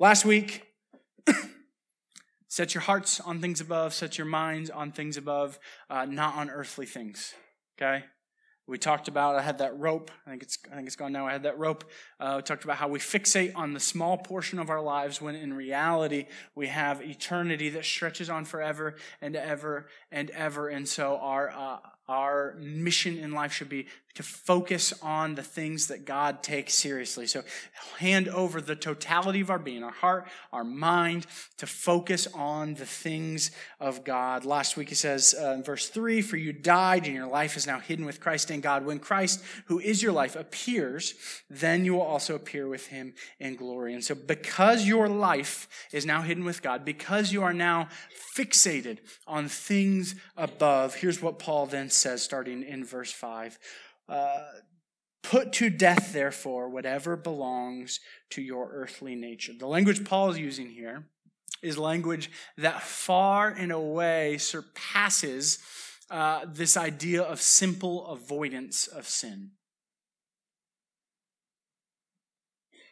Last 0.00 0.24
week, 0.24 0.62
set 2.48 2.72
your 2.72 2.80
hearts 2.80 3.20
on 3.20 3.42
things 3.42 3.60
above, 3.60 3.92
set 3.92 4.16
your 4.16 4.26
minds 4.26 4.70
on 4.70 4.92
things 4.92 5.18
above, 5.18 5.58
uh, 5.90 6.06
not 6.06 6.36
on 6.36 6.48
earthly 6.48 6.86
things. 6.86 7.34
Okay? 7.76 8.04
We 8.66 8.78
talked 8.78 9.08
about, 9.08 9.36
I 9.36 9.42
had 9.42 9.58
that 9.58 9.78
rope. 9.78 10.10
I 10.26 10.30
think 10.30 10.42
it's, 10.42 10.56
I 10.72 10.76
think 10.76 10.86
it's 10.86 10.96
gone 10.96 11.12
now. 11.12 11.26
I 11.26 11.32
had 11.32 11.42
that 11.42 11.58
rope. 11.58 11.84
Uh, 12.18 12.34
we 12.36 12.42
talked 12.42 12.64
about 12.64 12.78
how 12.78 12.88
we 12.88 12.98
fixate 12.98 13.52
on 13.54 13.74
the 13.74 13.80
small 13.80 14.16
portion 14.16 14.58
of 14.58 14.70
our 14.70 14.80
lives 14.80 15.20
when 15.20 15.34
in 15.34 15.52
reality 15.52 16.28
we 16.54 16.68
have 16.68 17.02
eternity 17.02 17.68
that 17.68 17.84
stretches 17.84 18.30
on 18.30 18.46
forever 18.46 18.94
and 19.20 19.36
ever 19.36 19.88
and 20.10 20.30
ever. 20.30 20.68
And 20.70 20.88
so 20.88 21.18
our, 21.18 21.50
uh, 21.50 21.78
our 22.08 22.54
mission 22.58 23.18
in 23.18 23.32
life 23.32 23.52
should 23.52 23.68
be 23.68 23.86
to 24.14 24.22
focus 24.22 24.92
on 25.02 25.34
the 25.34 25.42
things 25.42 25.86
that 25.86 26.04
God 26.04 26.42
takes 26.42 26.74
seriously. 26.74 27.26
So 27.26 27.42
hand 27.98 28.28
over 28.28 28.60
the 28.60 28.74
totality 28.74 29.40
of 29.40 29.50
our 29.50 29.58
being, 29.58 29.84
our 29.84 29.92
heart, 29.92 30.26
our 30.52 30.64
mind, 30.64 31.26
to 31.58 31.66
focus 31.66 32.26
on 32.34 32.74
the 32.74 32.86
things 32.86 33.50
of 33.78 34.04
God. 34.04 34.44
Last 34.44 34.76
week 34.76 34.88
he 34.88 34.94
says 34.94 35.34
uh, 35.40 35.52
in 35.52 35.62
verse 35.62 35.88
3 35.88 36.22
For 36.22 36.36
you 36.36 36.52
died, 36.52 37.06
and 37.06 37.14
your 37.14 37.28
life 37.28 37.56
is 37.56 37.66
now 37.66 37.78
hidden 37.78 38.04
with 38.04 38.20
Christ 38.20 38.50
in 38.50 38.60
God. 38.60 38.84
When 38.84 38.98
Christ, 38.98 39.42
who 39.66 39.78
is 39.78 40.02
your 40.02 40.12
life, 40.12 40.34
appears, 40.34 41.14
then 41.48 41.84
you 41.84 41.94
will 41.94 42.02
also 42.02 42.34
appear 42.34 42.68
with 42.68 42.88
him 42.88 43.14
in 43.38 43.54
glory. 43.54 43.94
And 43.94 44.04
so 44.04 44.14
because 44.14 44.86
your 44.86 45.08
life 45.08 45.68
is 45.92 46.04
now 46.04 46.22
hidden 46.22 46.44
with 46.44 46.62
God, 46.62 46.84
because 46.84 47.32
you 47.32 47.42
are 47.42 47.54
now 47.54 47.88
fixated 48.36 48.98
on 49.26 49.48
things 49.48 50.14
above, 50.36 50.96
here's 50.96 51.22
what 51.22 51.38
Paul 51.38 51.66
then 51.66 51.90
says 51.90 52.22
starting 52.22 52.62
in 52.62 52.84
verse 52.84 53.12
5. 53.12 53.58
Uh, 54.10 54.42
Put 55.22 55.52
to 55.54 55.70
death, 55.70 56.12
therefore, 56.12 56.68
whatever 56.68 57.14
belongs 57.14 58.00
to 58.30 58.42
your 58.42 58.68
earthly 58.72 59.14
nature. 59.14 59.52
The 59.56 59.68
language 59.68 60.04
Paul 60.04 60.30
is 60.30 60.38
using 60.38 60.70
here 60.70 61.04
is 61.62 61.78
language 61.78 62.30
that 62.56 62.82
far 62.82 63.48
and 63.48 63.70
away 63.70 64.38
surpasses 64.38 65.60
uh, 66.10 66.46
this 66.48 66.76
idea 66.76 67.22
of 67.22 67.40
simple 67.40 68.08
avoidance 68.08 68.88
of 68.88 69.06
sin. 69.06 69.52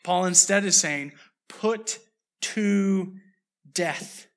Paul 0.05 0.27
instead 0.27 0.65
is 0.65 0.79
saying, 0.79 1.15
put 1.49 1.99
to 2.43 3.15
death. 3.73 4.28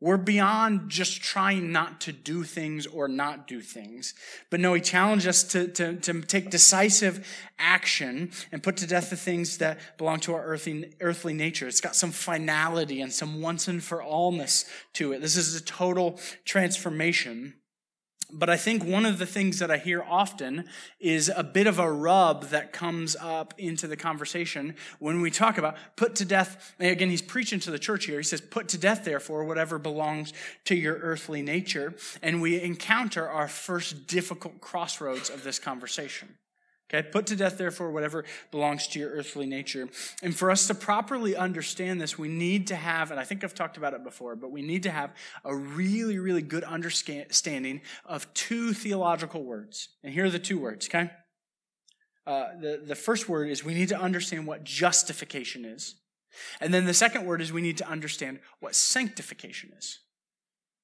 We're 0.00 0.16
beyond 0.16 0.88
just 0.88 1.22
trying 1.22 1.72
not 1.72 2.00
to 2.02 2.12
do 2.12 2.42
things 2.42 2.86
or 2.86 3.06
not 3.06 3.46
do 3.46 3.60
things. 3.60 4.14
But 4.48 4.58
no, 4.60 4.72
he 4.72 4.80
challenged 4.80 5.26
us 5.26 5.42
to, 5.44 5.68
to, 5.68 5.96
to 5.96 6.22
take 6.22 6.48
decisive 6.48 7.26
action 7.58 8.30
and 8.50 8.62
put 8.62 8.78
to 8.78 8.86
death 8.86 9.10
the 9.10 9.16
things 9.16 9.58
that 9.58 9.78
belong 9.98 10.20
to 10.20 10.34
our 10.34 10.42
earthly, 10.42 10.94
earthly 11.02 11.34
nature. 11.34 11.68
It's 11.68 11.82
got 11.82 11.94
some 11.94 12.12
finality 12.12 13.02
and 13.02 13.12
some 13.12 13.42
once 13.42 13.68
and 13.68 13.84
for 13.84 13.98
allness 13.98 14.66
to 14.94 15.12
it. 15.12 15.20
This 15.20 15.36
is 15.36 15.54
a 15.54 15.62
total 15.62 16.18
transformation. 16.46 17.54
But 18.32 18.50
I 18.50 18.56
think 18.56 18.84
one 18.84 19.06
of 19.06 19.18
the 19.18 19.26
things 19.26 19.58
that 19.58 19.70
I 19.70 19.76
hear 19.76 20.02
often 20.02 20.64
is 20.98 21.30
a 21.34 21.42
bit 21.42 21.66
of 21.66 21.78
a 21.78 21.90
rub 21.90 22.44
that 22.50 22.72
comes 22.72 23.16
up 23.16 23.54
into 23.58 23.86
the 23.86 23.96
conversation 23.96 24.76
when 24.98 25.20
we 25.20 25.30
talk 25.30 25.58
about 25.58 25.76
put 25.96 26.14
to 26.16 26.24
death. 26.24 26.74
Again, 26.78 27.10
he's 27.10 27.22
preaching 27.22 27.60
to 27.60 27.70
the 27.70 27.78
church 27.78 28.06
here. 28.06 28.18
He 28.18 28.24
says, 28.24 28.40
put 28.40 28.68
to 28.68 28.78
death, 28.78 29.04
therefore, 29.04 29.44
whatever 29.44 29.78
belongs 29.78 30.32
to 30.64 30.74
your 30.74 30.96
earthly 30.96 31.42
nature. 31.42 31.94
And 32.22 32.40
we 32.40 32.60
encounter 32.60 33.28
our 33.28 33.48
first 33.48 34.06
difficult 34.06 34.60
crossroads 34.60 35.30
of 35.30 35.44
this 35.44 35.58
conversation. 35.58 36.36
Okay, 36.92 37.08
put 37.08 37.26
to 37.26 37.36
death, 37.36 37.56
therefore, 37.56 37.92
whatever 37.92 38.24
belongs 38.50 38.88
to 38.88 38.98
your 38.98 39.10
earthly 39.10 39.46
nature. 39.46 39.88
And 40.24 40.34
for 40.34 40.50
us 40.50 40.66
to 40.66 40.74
properly 40.74 41.36
understand 41.36 42.00
this, 42.00 42.18
we 42.18 42.26
need 42.26 42.66
to 42.66 42.76
have, 42.76 43.12
and 43.12 43.20
I 43.20 43.24
think 43.24 43.44
I've 43.44 43.54
talked 43.54 43.76
about 43.76 43.94
it 43.94 44.02
before, 44.02 44.34
but 44.34 44.50
we 44.50 44.60
need 44.60 44.82
to 44.82 44.90
have 44.90 45.14
a 45.44 45.54
really, 45.54 46.18
really 46.18 46.42
good 46.42 46.64
understanding 46.64 47.82
of 48.04 48.32
two 48.34 48.72
theological 48.72 49.44
words. 49.44 49.90
And 50.02 50.12
here 50.12 50.24
are 50.24 50.30
the 50.30 50.40
two 50.40 50.58
words, 50.58 50.88
okay? 50.88 51.10
Uh, 52.26 52.48
the, 52.60 52.82
the 52.84 52.96
first 52.96 53.28
word 53.28 53.48
is 53.48 53.64
we 53.64 53.74
need 53.74 53.88
to 53.90 53.98
understand 53.98 54.46
what 54.46 54.64
justification 54.64 55.64
is. 55.64 55.94
And 56.60 56.74
then 56.74 56.86
the 56.86 56.94
second 56.94 57.24
word 57.24 57.40
is 57.40 57.52
we 57.52 57.62
need 57.62 57.78
to 57.78 57.88
understand 57.88 58.40
what 58.58 58.74
sanctification 58.74 59.70
is. 59.78 60.00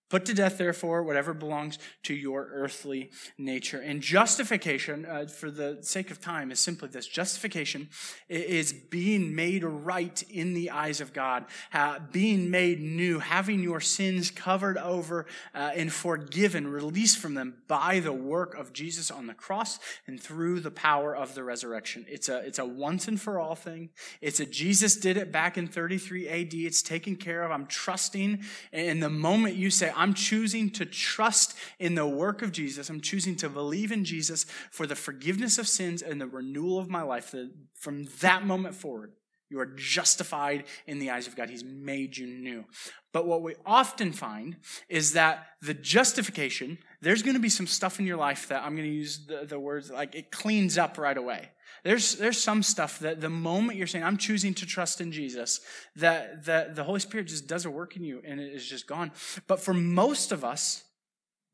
Put 0.08 0.24
to 0.26 0.34
death, 0.34 0.58
therefore, 0.58 1.02
whatever 1.02 1.34
belongs 1.34 1.78
to 2.04 2.14
your 2.14 2.48
earthly 2.52 3.10
nature. 3.36 3.80
And 3.80 4.00
justification, 4.00 5.04
uh, 5.04 5.26
for 5.26 5.50
the 5.50 5.78
sake 5.82 6.12
of 6.12 6.20
time, 6.20 6.52
is 6.52 6.60
simply 6.60 6.88
this 6.88 7.08
justification 7.08 7.88
is 8.28 8.72
being 8.72 9.34
made 9.34 9.64
right 9.64 10.22
in 10.30 10.54
the 10.54 10.70
eyes 10.70 11.00
of 11.00 11.12
God, 11.12 11.46
uh, 11.72 11.98
being 12.12 12.50
made 12.50 12.80
new, 12.80 13.18
having 13.18 13.60
your 13.60 13.80
sins 13.80 14.30
covered 14.30 14.78
over 14.78 15.26
uh, 15.54 15.72
and 15.74 15.92
forgiven, 15.92 16.68
released 16.68 17.18
from 17.18 17.34
them 17.34 17.56
by 17.66 17.98
the 17.98 18.12
work 18.12 18.54
of 18.54 18.72
Jesus 18.72 19.10
on 19.10 19.26
the 19.26 19.34
cross 19.34 19.80
and 20.06 20.20
through 20.20 20.60
the 20.60 20.70
power 20.70 21.16
of 21.16 21.34
the 21.34 21.42
resurrection. 21.42 22.06
It's 22.08 22.28
a, 22.28 22.38
it's 22.38 22.60
a 22.60 22.66
once 22.66 23.08
and 23.08 23.20
for 23.20 23.40
all 23.40 23.56
thing. 23.56 23.90
It's 24.20 24.38
a 24.38 24.46
Jesus 24.46 24.96
did 24.96 25.16
it 25.16 25.32
back 25.32 25.58
in 25.58 25.66
33 25.66 26.28
AD. 26.28 26.54
It's 26.54 26.82
taken 26.82 27.16
care 27.16 27.42
of. 27.42 27.50
I'm 27.50 27.66
trusting. 27.66 28.44
And 28.72 29.02
the 29.02 29.10
moment 29.10 29.56
you 29.56 29.70
say, 29.70 29.92
I'm 29.96 30.14
choosing 30.14 30.70
to 30.70 30.84
trust 30.84 31.56
in 31.78 31.94
the 31.94 32.06
work 32.06 32.42
of 32.42 32.52
Jesus. 32.52 32.90
I'm 32.90 33.00
choosing 33.00 33.34
to 33.36 33.48
believe 33.48 33.90
in 33.90 34.04
Jesus 34.04 34.44
for 34.70 34.86
the 34.86 34.94
forgiveness 34.94 35.58
of 35.58 35.66
sins 35.66 36.02
and 36.02 36.20
the 36.20 36.26
renewal 36.26 36.78
of 36.78 36.88
my 36.88 37.02
life. 37.02 37.34
From 37.74 38.04
that 38.20 38.44
moment 38.44 38.74
forward, 38.74 39.12
you 39.48 39.60
are 39.60 39.66
justified 39.66 40.64
in 40.86 40.98
the 40.98 41.10
eyes 41.10 41.26
of 41.26 41.36
God. 41.36 41.50
He's 41.50 41.64
made 41.64 42.16
you 42.16 42.26
new. 42.26 42.64
But 43.12 43.26
what 43.26 43.42
we 43.42 43.54
often 43.64 44.12
find 44.12 44.56
is 44.88 45.12
that 45.12 45.46
the 45.62 45.74
justification, 45.74 46.78
there's 47.00 47.22
going 47.22 47.34
to 47.34 47.40
be 47.40 47.48
some 47.48 47.66
stuff 47.66 47.98
in 47.98 48.06
your 48.06 48.16
life 48.16 48.48
that 48.48 48.62
I'm 48.62 48.74
going 48.76 48.88
to 48.88 48.94
use 48.94 49.26
the, 49.26 49.46
the 49.46 49.58
words 49.58 49.90
like 49.90 50.14
it 50.14 50.30
cleans 50.30 50.76
up 50.76 50.98
right 50.98 51.16
away. 51.16 51.50
There's, 51.84 52.16
there's 52.16 52.42
some 52.42 52.62
stuff 52.62 52.98
that 53.00 53.20
the 53.20 53.30
moment 53.30 53.78
you're 53.78 53.86
saying, 53.86 54.04
I'm 54.04 54.16
choosing 54.16 54.54
to 54.54 54.66
trust 54.66 55.00
in 55.00 55.12
Jesus, 55.12 55.60
that, 55.94 56.44
that 56.46 56.74
the 56.74 56.82
Holy 56.82 57.00
Spirit 57.00 57.28
just 57.28 57.46
does 57.46 57.64
a 57.64 57.70
work 57.70 57.96
in 57.96 58.02
you 58.02 58.20
and 58.26 58.40
it 58.40 58.52
is 58.52 58.66
just 58.66 58.88
gone. 58.88 59.12
But 59.46 59.60
for 59.60 59.72
most 59.72 60.32
of 60.32 60.44
us, 60.44 60.82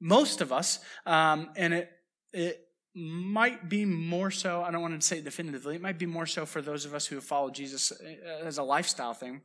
most 0.00 0.40
of 0.40 0.50
us, 0.50 0.80
um, 1.04 1.50
and 1.56 1.74
it, 1.74 1.90
it 2.32 2.66
might 2.94 3.68
be 3.68 3.84
more 3.84 4.30
so, 4.30 4.62
I 4.62 4.70
don't 4.70 4.82
want 4.82 5.00
to 5.00 5.06
say 5.06 5.20
definitively, 5.20 5.76
it 5.76 5.82
might 5.82 5.98
be 5.98 6.06
more 6.06 6.26
so 6.26 6.44
for 6.44 6.60
those 6.60 6.84
of 6.84 6.94
us 6.94 7.06
who 7.06 7.16
have 7.16 7.24
followed 7.24 7.54
Jesus 7.54 7.92
uh, 7.92 8.44
as 8.44 8.58
a 8.58 8.62
lifestyle 8.62 9.14
thing. 9.14 9.42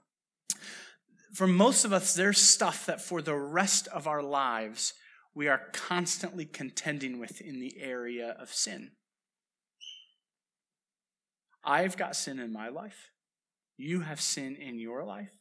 For 1.34 1.48
most 1.48 1.86
of 1.86 1.94
us, 1.94 2.14
there's 2.14 2.40
stuff 2.40 2.86
that 2.86 3.02
for 3.02 3.22
the 3.22 3.36
rest 3.36 3.88
of 3.88 4.08
our 4.08 4.22
lives, 4.22 4.94
we 5.34 5.48
are 5.48 5.62
constantly 5.72 6.46
contending 6.46 7.20
with 7.20 7.42
in 7.42 7.60
the 7.60 7.80
area 7.80 8.36
of 8.40 8.54
sin. 8.54 8.92
I've 11.64 11.98
got 11.98 12.16
sin 12.16 12.40
in 12.40 12.52
my 12.52 12.70
life. 12.70 13.12
You 13.78 14.02
have 14.02 14.20
sin 14.20 14.56
in 14.56 14.80
your 14.80 15.04
life. 15.04 15.37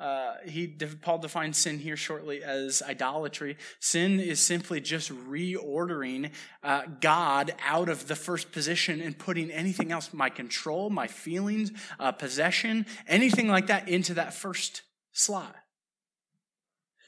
Uh, 0.00 0.36
he 0.46 0.66
Paul 0.66 1.18
defines 1.18 1.58
sin 1.58 1.78
here 1.78 1.96
shortly 1.96 2.42
as 2.42 2.82
idolatry. 2.82 3.58
Sin 3.80 4.18
is 4.18 4.40
simply 4.40 4.80
just 4.80 5.12
reordering 5.28 6.30
uh, 6.62 6.84
God 7.00 7.54
out 7.62 7.90
of 7.90 8.08
the 8.08 8.16
first 8.16 8.50
position 8.50 9.02
and 9.02 9.18
putting 9.18 9.50
anything 9.50 9.92
else, 9.92 10.14
my 10.14 10.30
control, 10.30 10.88
my 10.88 11.06
feelings, 11.06 11.70
uh, 11.98 12.12
possession, 12.12 12.86
anything 13.06 13.48
like 13.48 13.66
that, 13.66 13.90
into 13.90 14.14
that 14.14 14.32
first 14.32 14.82
slot. 15.12 15.54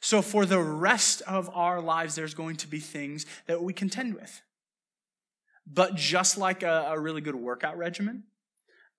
So 0.02 0.20
for 0.20 0.44
the 0.44 0.60
rest 0.60 1.22
of 1.22 1.48
our 1.54 1.80
lives, 1.80 2.14
there's 2.14 2.34
going 2.34 2.56
to 2.56 2.68
be 2.68 2.78
things 2.78 3.24
that 3.46 3.62
we 3.62 3.72
contend 3.72 4.14
with. 4.14 4.42
But 5.66 5.94
just 5.94 6.36
like 6.36 6.62
a, 6.62 6.88
a 6.90 7.00
really 7.00 7.22
good 7.22 7.36
workout 7.36 7.78
regimen, 7.78 8.24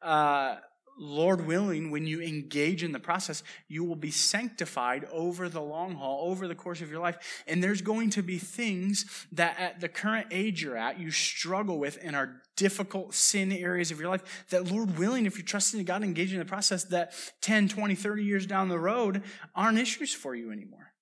uh, 0.02 0.56
Lord 0.98 1.46
willing, 1.46 1.92
when 1.92 2.06
you 2.06 2.22
engage 2.22 2.84
in 2.84 2.92
the 2.92 3.00
process, 3.00 3.44
you 3.68 3.84
will 3.84 3.96
be 3.96 4.12
sanctified 4.12 5.06
over 5.12 5.50
the 5.50 5.62
long 5.62 5.96
haul, 5.96 6.30
over 6.30 6.48
the 6.48 6.56
course 6.56 6.82
of 6.82 6.92
your 6.92 7.00
life. 7.00 7.44
And 7.48 7.64
there's 7.64 7.82
going 7.82 8.12
to 8.12 8.24
be 8.24 8.38
things 8.38 9.06
that 9.32 9.60
at 9.60 9.80
the 9.80 9.90
current 9.90 10.28
age 10.32 10.62
you're 10.62 10.78
at, 10.78 11.00
you 11.00 11.12
struggle 11.12 11.80
with 11.80 11.98
and 12.02 12.16
are 12.16 12.42
difficult 12.56 13.14
sin 13.14 13.52
areas 13.52 13.92
of 13.92 14.00
your 14.00 14.10
life 14.10 14.46
that, 14.50 14.72
Lord 14.72 14.98
willing, 14.98 15.26
if 15.26 15.38
you're 15.38 15.46
trusting 15.46 15.80
in 15.80 15.86
God 15.86 15.98
and 15.98 16.06
engaging 16.06 16.36
in 16.36 16.46
the 16.46 16.50
process, 16.50 16.84
that 16.86 17.14
10, 17.42 17.68
20, 17.70 17.96
30 17.96 18.24
years 18.24 18.46
down 18.46 18.70
the 18.70 18.80
road 18.80 19.24
aren't 19.56 19.80
issues 19.80 20.14
for 20.14 20.36
you 20.36 20.52
anymore. 20.52 20.93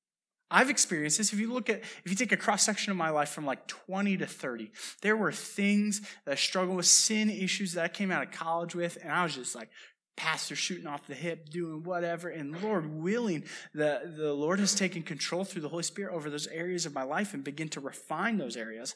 I've 0.51 0.69
experienced 0.69 1.17
this. 1.17 1.31
If 1.31 1.39
you 1.39 1.51
look 1.51 1.69
at, 1.69 1.79
if 1.79 2.11
you 2.11 2.15
take 2.15 2.33
a 2.33 2.37
cross 2.37 2.63
section 2.63 2.91
of 2.91 2.97
my 2.97 3.09
life 3.09 3.29
from 3.29 3.45
like 3.45 3.67
20 3.67 4.17
to 4.17 4.27
30, 4.27 4.71
there 5.01 5.15
were 5.15 5.31
things 5.31 6.01
that 6.25 6.33
I 6.33 6.35
struggled 6.35 6.75
with, 6.75 6.85
sin 6.85 7.29
issues 7.29 7.73
that 7.73 7.85
I 7.85 7.87
came 7.87 8.11
out 8.11 8.21
of 8.21 8.31
college 8.31 8.75
with, 8.75 8.97
and 9.01 9.11
I 9.11 9.23
was 9.23 9.35
just 9.35 9.55
like, 9.55 9.69
pastor 10.17 10.55
shooting 10.55 10.87
off 10.87 11.07
the 11.07 11.15
hip, 11.15 11.49
doing 11.49 11.83
whatever. 11.83 12.27
And 12.27 12.61
Lord 12.61 12.85
willing, 13.01 13.45
the, 13.73 14.13
the 14.17 14.33
Lord 14.33 14.59
has 14.59 14.75
taken 14.75 15.03
control 15.03 15.45
through 15.45 15.61
the 15.61 15.69
Holy 15.69 15.83
Spirit 15.83 16.13
over 16.13 16.29
those 16.29 16.47
areas 16.47 16.85
of 16.85 16.93
my 16.93 17.03
life 17.03 17.33
and 17.33 17.43
begin 17.43 17.69
to 17.69 17.79
refine 17.79 18.37
those 18.37 18.57
areas. 18.57 18.95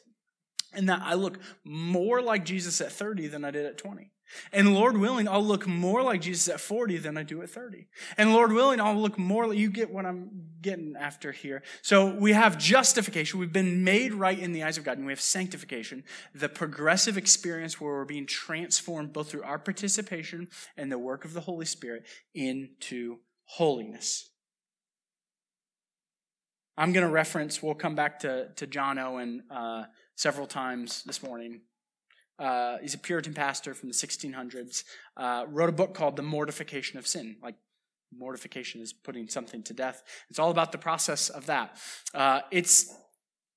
And 0.73 0.89
that 0.89 1.01
I 1.03 1.13
look 1.13 1.39
more 1.63 2.21
like 2.21 2.43
Jesus 2.43 2.81
at 2.81 2.91
30 2.91 3.27
than 3.27 3.45
I 3.45 3.51
did 3.51 3.65
at 3.65 3.77
20. 3.77 4.11
And 4.51 4.73
Lord 4.73 4.97
willing, 4.97 5.27
I'll 5.27 5.43
look 5.43 5.67
more 5.67 6.01
like 6.01 6.21
Jesus 6.21 6.49
at 6.49 6.59
40 6.59 6.97
than 6.97 7.17
I 7.17 7.23
do 7.23 7.41
at 7.41 7.49
30. 7.49 7.87
And 8.17 8.33
Lord 8.33 8.51
willing, 8.51 8.79
I'll 8.79 8.99
look 8.99 9.17
more 9.17 9.47
like 9.47 9.57
you 9.57 9.69
get 9.69 9.91
what 9.91 10.05
I'm 10.05 10.29
getting 10.61 10.95
after 10.99 11.31
here. 11.31 11.63
So 11.81 12.13
we 12.13 12.33
have 12.33 12.57
justification. 12.57 13.39
We've 13.39 13.53
been 13.53 13.83
made 13.83 14.13
right 14.13 14.37
in 14.37 14.51
the 14.51 14.63
eyes 14.63 14.77
of 14.77 14.83
God, 14.83 14.97
and 14.97 15.05
we 15.05 15.11
have 15.11 15.21
sanctification, 15.21 16.03
the 16.33 16.49
progressive 16.49 17.17
experience 17.17 17.79
where 17.79 17.93
we're 17.93 18.05
being 18.05 18.25
transformed 18.25 19.13
both 19.13 19.29
through 19.29 19.43
our 19.43 19.59
participation 19.59 20.47
and 20.75 20.91
the 20.91 20.99
work 20.99 21.25
of 21.25 21.33
the 21.33 21.41
Holy 21.41 21.65
Spirit 21.65 22.05
into 22.33 23.19
holiness. 23.45 24.29
I'm 26.77 26.91
going 26.91 27.05
to 27.05 27.11
reference, 27.11 27.63
we'll 27.63 27.73
come 27.73 27.95
back 27.95 28.19
to, 28.19 28.49
to 28.55 28.67
John 28.67 28.97
Owen 28.97 29.43
uh, 29.49 29.85
several 30.15 30.45
times 30.45 31.03
this 31.03 31.23
morning 31.23 31.61
uh, 32.37 32.77
he's 32.81 32.93
a 32.93 32.97
Puritan 32.97 33.33
pastor 33.33 33.73
from 33.73 33.89
the 33.89 33.95
1600s, 33.95 34.83
uh, 35.17 35.45
wrote 35.47 35.69
a 35.69 35.73
book 35.73 35.93
called 35.93 36.15
The 36.15 36.23
Mortification 36.23 36.99
of 36.99 37.07
Sin. 37.07 37.37
Like, 37.41 37.55
mortification 38.17 38.81
is 38.81 38.93
putting 38.93 39.27
something 39.27 39.63
to 39.63 39.73
death. 39.73 40.03
It's 40.29 40.39
all 40.39 40.51
about 40.51 40.71
the 40.71 40.77
process 40.77 41.29
of 41.29 41.45
that. 41.47 41.77
Uh, 42.13 42.41
it's, 42.51 42.93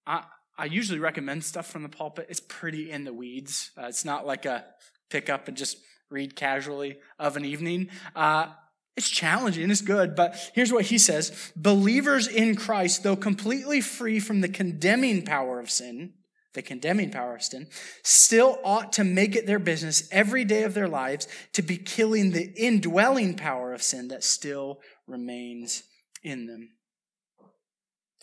I, 0.06 0.24
I 0.56 0.66
usually 0.66 0.98
recommend 0.98 1.44
stuff 1.44 1.66
from 1.66 1.82
the 1.82 1.88
pulpit. 1.88 2.26
It's 2.28 2.40
pretty 2.40 2.90
in 2.90 3.04
the 3.04 3.12
weeds. 3.12 3.70
Uh, 3.76 3.86
it's 3.86 4.04
not 4.04 4.26
like 4.26 4.44
a 4.46 4.64
pick 5.10 5.30
up 5.30 5.48
and 5.48 5.56
just 5.56 5.78
read 6.10 6.36
casually 6.36 6.98
of 7.18 7.36
an 7.36 7.44
evening. 7.44 7.88
Uh, 8.14 8.48
it's 8.96 9.08
challenging, 9.08 9.70
it's 9.70 9.80
good, 9.80 10.16
but 10.16 10.50
here's 10.54 10.72
what 10.72 10.86
he 10.86 10.98
says 10.98 11.52
Believers 11.54 12.26
in 12.26 12.56
Christ, 12.56 13.04
though 13.04 13.14
completely 13.14 13.80
free 13.80 14.18
from 14.18 14.40
the 14.40 14.48
condemning 14.48 15.24
power 15.24 15.60
of 15.60 15.70
sin, 15.70 16.14
the 16.54 16.62
condemning 16.62 17.10
power 17.10 17.36
of 17.36 17.42
sin, 17.42 17.66
still 18.02 18.58
ought 18.64 18.92
to 18.94 19.04
make 19.04 19.36
it 19.36 19.46
their 19.46 19.58
business 19.58 20.08
every 20.10 20.44
day 20.44 20.64
of 20.64 20.74
their 20.74 20.88
lives 20.88 21.28
to 21.52 21.62
be 21.62 21.76
killing 21.76 22.30
the 22.30 22.52
indwelling 22.56 23.34
power 23.34 23.72
of 23.72 23.82
sin 23.82 24.08
that 24.08 24.24
still 24.24 24.80
remains 25.06 25.82
in 26.22 26.46
them. 26.46 26.70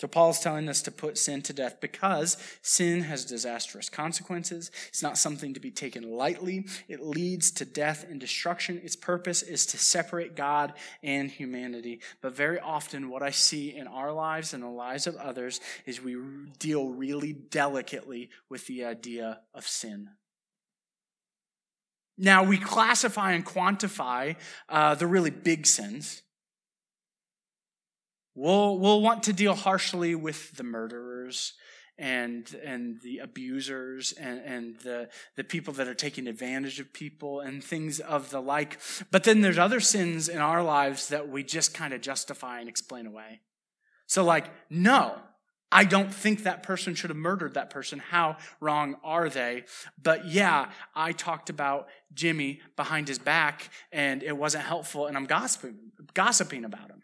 So 0.06 0.10
Paul's 0.10 0.40
telling 0.40 0.70
us 0.70 0.84
to 0.84 0.92
put 0.92 1.18
sin 1.18 1.42
to 1.42 1.52
death 1.52 1.82
because 1.82 2.38
sin 2.62 3.02
has 3.02 3.26
disastrous 3.26 3.90
consequences. 3.90 4.70
It's 4.90 5.02
not 5.02 5.18
something 5.18 5.56
to 5.56 5.60
be 5.60 5.72
taken 5.72 6.12
lightly. 6.12 6.68
It 6.88 7.02
leads 7.02 7.50
to 7.54 7.66
death 7.66 8.06
and 8.08 8.20
destruction. 8.20 8.80
Its 8.84 8.96
purpose 8.96 9.42
is 9.42 9.66
to 9.66 9.80
separate 9.80 10.36
God 10.36 10.74
and 11.02 11.32
humanity. 11.32 12.02
But 12.22 12.36
very 12.36 12.60
often 12.60 13.10
what 13.10 13.24
I 13.24 13.32
see 13.32 13.76
in 13.76 13.88
our 13.88 14.12
lives 14.12 14.54
and 14.54 14.62
the 14.62 14.68
lives 14.68 15.08
of 15.08 15.16
others 15.16 15.60
is 15.88 16.04
we 16.04 16.16
deal 16.60 16.90
really 16.90 17.34
delicately 17.34 18.30
with 18.48 18.68
the 18.68 18.86
idea 18.86 19.40
of 19.56 19.68
sin. 19.68 20.10
Now 22.16 22.44
we 22.44 22.60
classify 22.60 23.32
and 23.32 23.44
quantify 23.44 24.36
uh, 24.70 24.94
the 24.94 25.08
really 25.08 25.32
big 25.32 25.66
sins. 25.66 26.22
We'll, 28.36 28.78
we'll 28.78 29.02
want 29.02 29.24
to 29.24 29.34
deal 29.34 29.56
harshly 29.56 30.14
with 30.14 30.56
the 30.58 30.64
murderers 30.64 31.54
and 31.98 32.54
and 32.66 33.00
the 33.02 33.20
abusers 33.20 34.12
and, 34.12 34.42
and 34.42 34.78
the, 34.80 35.10
the 35.36 35.44
people 35.44 35.74
that 35.76 35.88
are 35.88 35.94
taking 35.94 36.28
advantage 36.28 36.80
of 36.80 36.92
people 36.92 37.40
and 37.40 37.64
things 37.64 38.00
of 38.00 38.30
the 38.32 38.42
like. 38.42 38.80
But 39.12 39.24
then 39.24 39.42
there's 39.42 39.58
other 39.58 39.80
sins 39.80 40.28
in 40.28 40.40
our 40.40 40.62
lives 40.62 41.08
that 41.10 41.30
we 41.30 41.44
just 41.44 41.74
kind 41.74 41.94
of 41.94 42.02
justify 42.02 42.60
and 42.60 42.68
explain 42.68 43.06
away. 43.06 43.40
So, 44.08 44.24
like, 44.24 44.48
no, 44.70 45.16
I 45.72 45.84
don't 45.84 46.14
think 46.14 46.44
that 46.44 46.64
person 46.64 46.96
should 46.96 47.10
have 47.10 47.18
murdered 47.18 47.56
that 47.56 47.70
person. 47.70 48.00
How 48.00 48.38
wrong 48.60 48.98
are 49.04 49.30
they? 49.30 49.64
But 50.02 50.28
yeah, 50.28 50.70
I 50.96 51.12
talked 51.12 51.50
about 51.50 51.88
Jimmy 52.14 52.62
behind 52.76 53.08
his 53.08 53.20
back 53.20 53.70
and 53.92 54.22
it 54.22 54.38
wasn't 54.38 54.66
helpful 54.66 55.08
and 55.08 55.18
I'm 55.18 55.26
gossiping, 55.26 55.76
gossiping 56.14 56.66
about 56.66 56.92
him. 56.92 57.02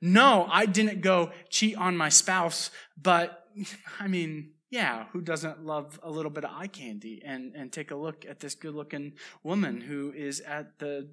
No, 0.00 0.48
I 0.50 0.66
didn't 0.66 1.00
go 1.00 1.30
cheat 1.48 1.76
on 1.76 1.96
my 1.96 2.08
spouse, 2.08 2.70
but 3.00 3.46
I 4.00 4.08
mean, 4.08 4.50
yeah, 4.74 5.04
who 5.12 5.20
doesn't 5.20 5.64
love 5.64 6.00
a 6.02 6.10
little 6.10 6.32
bit 6.32 6.44
of 6.44 6.50
eye 6.52 6.66
candy 6.66 7.22
and, 7.24 7.54
and 7.54 7.72
take 7.72 7.92
a 7.92 7.94
look 7.94 8.26
at 8.28 8.40
this 8.40 8.56
good 8.56 8.74
looking 8.74 9.12
woman 9.44 9.80
who 9.80 10.12
is 10.12 10.40
at 10.40 10.80
the 10.80 11.08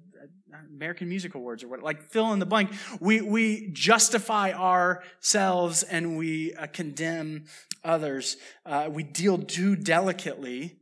American 0.74 1.08
Music 1.08 1.36
Awards 1.36 1.62
or 1.62 1.68
what? 1.68 1.80
Like, 1.80 2.02
fill 2.10 2.32
in 2.32 2.40
the 2.40 2.46
blank. 2.46 2.72
We, 2.98 3.20
we 3.20 3.68
justify 3.72 4.52
ourselves 4.52 5.84
and 5.84 6.18
we 6.18 6.54
uh, 6.54 6.66
condemn 6.66 7.44
others. 7.84 8.36
Uh, 8.66 8.88
we 8.90 9.04
deal 9.04 9.38
too 9.38 9.76
delicately 9.76 10.80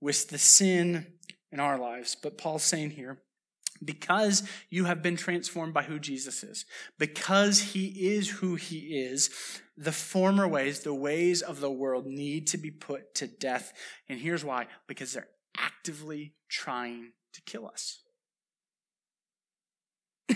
with 0.00 0.30
the 0.30 0.38
sin 0.38 1.06
in 1.52 1.60
our 1.60 1.76
lives. 1.76 2.14
But 2.14 2.38
Paul's 2.38 2.64
saying 2.64 2.92
here, 2.92 3.18
because 3.84 4.48
you 4.70 4.84
have 4.84 5.02
been 5.02 5.16
transformed 5.16 5.74
by 5.74 5.82
who 5.84 5.98
Jesus 5.98 6.42
is, 6.42 6.64
because 6.98 7.60
he 7.60 7.86
is 8.14 8.28
who 8.30 8.54
he 8.56 8.98
is, 8.98 9.30
the 9.76 9.92
former 9.92 10.48
ways, 10.48 10.80
the 10.80 10.94
ways 10.94 11.42
of 11.42 11.60
the 11.60 11.70
world 11.70 12.06
need 12.06 12.48
to 12.48 12.58
be 12.58 12.70
put 12.70 13.14
to 13.16 13.26
death. 13.26 13.72
And 14.08 14.20
here's 14.20 14.44
why 14.44 14.66
because 14.86 15.12
they're 15.12 15.28
actively 15.56 16.34
trying 16.48 17.12
to 17.32 17.40
kill 17.42 17.66
us. 17.66 18.00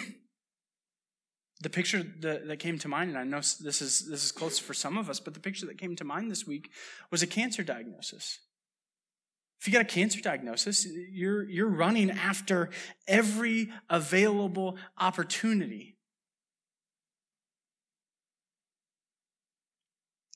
the 1.60 1.70
picture 1.70 2.04
that, 2.20 2.46
that, 2.46 2.58
came 2.58 2.78
to 2.78 2.88
mind, 2.88 3.10
and 3.10 3.18
I 3.18 3.24
know 3.24 3.38
this 3.38 3.82
is, 3.82 4.08
this 4.08 4.24
is 4.24 4.32
close 4.32 4.58
for 4.58 4.74
some 4.74 4.96
of 4.96 5.10
us, 5.10 5.20
but 5.20 5.34
the 5.34 5.40
picture 5.40 5.66
that 5.66 5.78
came 5.78 5.96
to 5.96 6.04
mind 6.04 6.30
this 6.30 6.46
week 6.46 6.70
was 7.10 7.22
a 7.22 7.26
cancer 7.26 7.62
diagnosis. 7.62 8.38
If 9.62 9.68
you 9.68 9.72
got 9.74 9.82
a 9.82 9.84
cancer 9.84 10.20
diagnosis, 10.20 10.84
you're, 11.12 11.48
you're 11.48 11.68
running 11.68 12.10
after 12.10 12.68
every 13.06 13.70
available 13.88 14.76
opportunity. 14.98 15.94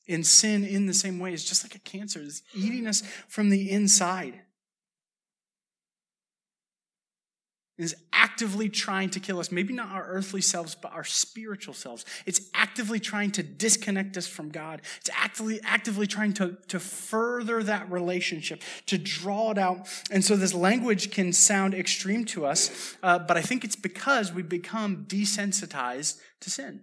And 0.06 0.25
sin, 0.25 0.64
in 0.64 0.87
the 0.87 0.94
same 0.94 1.19
way, 1.19 1.32
is 1.32 1.44
just 1.44 1.64
like 1.64 1.75
a 1.75 1.81
cancer, 1.81 2.20
it's 2.23 2.43
eating 2.55 2.87
us 2.87 3.02
from 3.26 3.50
the 3.50 3.69
inside. 3.69 4.43
Is 7.78 7.94
actively 8.12 8.69
trying 8.69 9.11
to 9.11 9.20
kill 9.20 9.38
us. 9.38 9.52
Maybe 9.52 9.75
not 9.75 9.90
our 9.90 10.06
earthly 10.06 10.40
selves, 10.40 10.75
but 10.75 10.93
our 10.93 11.05
spiritual 11.05 11.75
selves. 11.75 12.05
It's 12.25 12.40
actively 12.55 12.99
trying 12.99 13.32
to 13.32 13.43
disconnect 13.43 14.17
us 14.17 14.26
from 14.26 14.49
God. 14.49 14.82
It's 15.00 15.11
actively, 15.12 15.61
actively 15.62 16.06
trying 16.06 16.32
to, 16.34 16.56
to 16.69 16.81
further 16.81 17.62
that 17.62 17.90
relationship, 17.90 18.62
to 18.87 18.96
draw 18.96 19.50
it 19.50 19.58
out. 19.58 19.88
And 20.11 20.25
so 20.25 20.37
this 20.37 20.55
language 20.55 21.11
can 21.11 21.32
sound 21.32 21.75
extreme 21.75 22.25
to 22.26 22.46
us, 22.46 22.96
uh, 23.02 23.19
but 23.19 23.37
I 23.37 23.43
think 23.43 23.64
it's 23.64 23.76
because 23.76 24.32
we 24.32 24.43
become 24.43 25.05
desensitized 25.06 26.19
to 26.41 26.50
sin. 26.50 26.82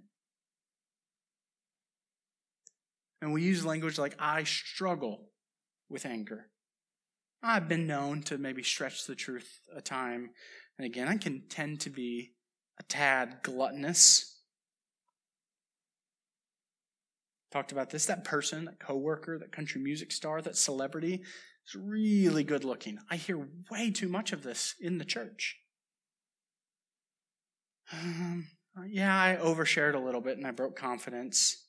And 3.22 3.34
we 3.34 3.42
use 3.42 3.66
language 3.66 3.98
like, 3.98 4.16
I 4.20 4.44
struggle 4.44 5.30
with 5.90 6.06
anger. 6.06 6.48
I've 7.42 7.68
been 7.68 7.88
known 7.88 8.22
to 8.24 8.38
maybe 8.38 8.64
stretch 8.64 9.06
the 9.06 9.16
truth 9.16 9.60
a 9.76 9.82
time 9.82 10.30
and 10.78 10.86
again, 10.86 11.08
I 11.08 11.18
can 11.18 11.44
tend 11.50 11.82
to 11.82 11.90
be 11.90 12.34
a 12.80 12.84
tad 12.84 13.38
gluttonous. 13.44 14.40
Talked 17.52 17.72
about 17.72 17.92
this. 17.92 18.08
That 18.08 18.24
person, 18.24 18.66
that 18.66 18.80
coworker, 18.80 19.38
that 19.38 19.52
country 19.52 19.80
music 19.80 20.12
star, 20.12 20.42
that 20.42 20.58
celebrity 20.58 21.22
is 21.68 21.76
really 21.76 22.44
good 22.44 22.64
looking. 22.64 22.98
I 23.12 23.18
hear 23.18 23.48
way 23.70 23.92
too 23.92 24.10
much 24.10 24.34
of 24.34 24.42
this 24.42 24.74
in 24.80 24.98
the 24.98 25.06
church. 25.06 25.58
Um, 27.92 28.48
yeah, 28.88 29.16
I 29.16 29.38
overshared 29.40 29.94
a 29.94 30.00
little 30.00 30.22
bit 30.22 30.38
and 30.38 30.48
I 30.48 30.52
broke 30.52 30.76
confidence. 30.76 31.63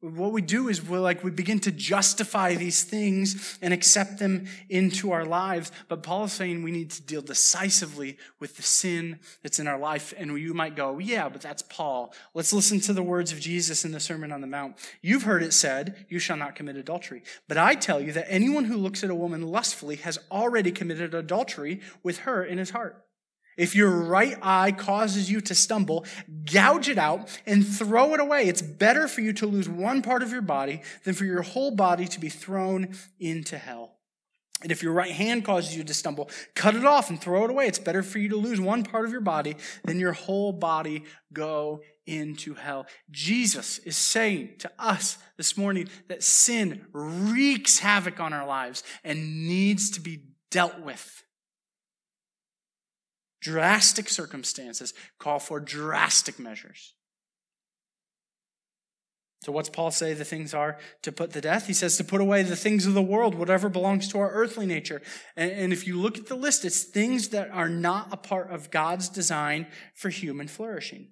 What 0.00 0.30
we 0.30 0.42
do 0.42 0.68
is 0.68 0.80
we're 0.80 1.00
like 1.00 1.24
we 1.24 1.32
begin 1.32 1.58
to 1.60 1.72
justify 1.72 2.54
these 2.54 2.84
things 2.84 3.58
and 3.60 3.74
accept 3.74 4.18
them 4.20 4.46
into 4.68 5.10
our 5.10 5.24
lives. 5.24 5.72
But 5.88 6.04
Paul 6.04 6.24
is 6.24 6.32
saying 6.32 6.62
we 6.62 6.70
need 6.70 6.92
to 6.92 7.02
deal 7.02 7.20
decisively 7.20 8.16
with 8.38 8.56
the 8.56 8.62
sin 8.62 9.18
that's 9.42 9.58
in 9.58 9.66
our 9.66 9.78
life. 9.78 10.14
And 10.16 10.38
you 10.38 10.54
might 10.54 10.76
go, 10.76 10.98
yeah, 10.98 11.28
but 11.28 11.40
that's 11.40 11.62
Paul. 11.62 12.14
Let's 12.32 12.52
listen 12.52 12.78
to 12.82 12.92
the 12.92 13.02
words 13.02 13.32
of 13.32 13.40
Jesus 13.40 13.84
in 13.84 13.90
the 13.90 13.98
Sermon 13.98 14.30
on 14.30 14.40
the 14.40 14.46
Mount. 14.46 14.76
You've 15.02 15.24
heard 15.24 15.42
it 15.42 15.52
said, 15.52 16.06
you 16.08 16.20
shall 16.20 16.36
not 16.36 16.54
commit 16.54 16.76
adultery. 16.76 17.24
But 17.48 17.58
I 17.58 17.74
tell 17.74 18.00
you 18.00 18.12
that 18.12 18.32
anyone 18.32 18.66
who 18.66 18.76
looks 18.76 19.02
at 19.02 19.10
a 19.10 19.16
woman 19.16 19.42
lustfully 19.42 19.96
has 19.96 20.20
already 20.30 20.70
committed 20.70 21.12
adultery 21.12 21.80
with 22.04 22.18
her 22.18 22.44
in 22.44 22.58
his 22.58 22.70
heart. 22.70 23.04
If 23.58 23.74
your 23.74 23.90
right 23.90 24.38
eye 24.40 24.72
causes 24.72 25.30
you 25.30 25.40
to 25.42 25.54
stumble, 25.54 26.06
gouge 26.50 26.88
it 26.88 26.96
out 26.96 27.28
and 27.44 27.66
throw 27.66 28.14
it 28.14 28.20
away. 28.20 28.44
It's 28.44 28.62
better 28.62 29.08
for 29.08 29.20
you 29.20 29.32
to 29.34 29.46
lose 29.46 29.68
one 29.68 30.00
part 30.00 30.22
of 30.22 30.30
your 30.30 30.42
body 30.42 30.80
than 31.04 31.14
for 31.14 31.24
your 31.24 31.42
whole 31.42 31.72
body 31.72 32.06
to 32.06 32.20
be 32.20 32.28
thrown 32.28 32.96
into 33.18 33.58
hell. 33.58 33.96
And 34.62 34.72
if 34.72 34.82
your 34.82 34.92
right 34.92 35.10
hand 35.10 35.44
causes 35.44 35.76
you 35.76 35.84
to 35.84 35.94
stumble, 35.94 36.30
cut 36.54 36.74
it 36.74 36.84
off 36.84 37.10
and 37.10 37.20
throw 37.20 37.44
it 37.44 37.50
away. 37.50 37.66
It's 37.66 37.78
better 37.78 38.02
for 38.02 38.18
you 38.18 38.28
to 38.30 38.36
lose 38.36 38.60
one 38.60 38.84
part 38.84 39.04
of 39.04 39.12
your 39.12 39.20
body 39.20 39.56
than 39.84 40.00
your 40.00 40.12
whole 40.12 40.52
body 40.52 41.04
go 41.32 41.80
into 42.06 42.54
hell. 42.54 42.86
Jesus 43.10 43.78
is 43.80 43.96
saying 43.96 44.54
to 44.60 44.70
us 44.78 45.18
this 45.36 45.56
morning 45.56 45.88
that 46.08 46.22
sin 46.22 46.86
wreaks 46.92 47.80
havoc 47.80 48.18
on 48.18 48.32
our 48.32 48.46
lives 48.46 48.82
and 49.04 49.46
needs 49.46 49.90
to 49.90 50.00
be 50.00 50.22
dealt 50.50 50.80
with. 50.80 51.22
Drastic 53.40 54.08
circumstances 54.08 54.94
call 55.18 55.38
for 55.38 55.60
drastic 55.60 56.38
measures. 56.38 56.94
So, 59.42 59.52
what's 59.52 59.68
Paul 59.68 59.92
say 59.92 60.14
the 60.14 60.24
things 60.24 60.52
are 60.52 60.78
to 61.02 61.12
put 61.12 61.32
to 61.32 61.40
death? 61.40 61.68
He 61.68 61.72
says 61.72 61.96
to 61.96 62.04
put 62.04 62.20
away 62.20 62.42
the 62.42 62.56
things 62.56 62.86
of 62.86 62.94
the 62.94 63.02
world, 63.02 63.36
whatever 63.36 63.68
belongs 63.68 64.08
to 64.08 64.18
our 64.18 64.30
earthly 64.32 64.66
nature. 64.66 65.00
And, 65.36 65.52
and, 65.52 65.72
if 65.72 65.86
you 65.86 66.00
look 66.00 66.18
at 66.18 66.26
the 66.26 66.34
list, 66.34 66.64
it's 66.64 66.82
things 66.82 67.28
that 67.28 67.48
are 67.50 67.68
not 67.68 68.08
a 68.10 68.16
part 68.16 68.50
of 68.50 68.72
God's 68.72 69.08
design 69.08 69.68
for 69.94 70.08
human 70.08 70.48
flourishing. 70.48 71.10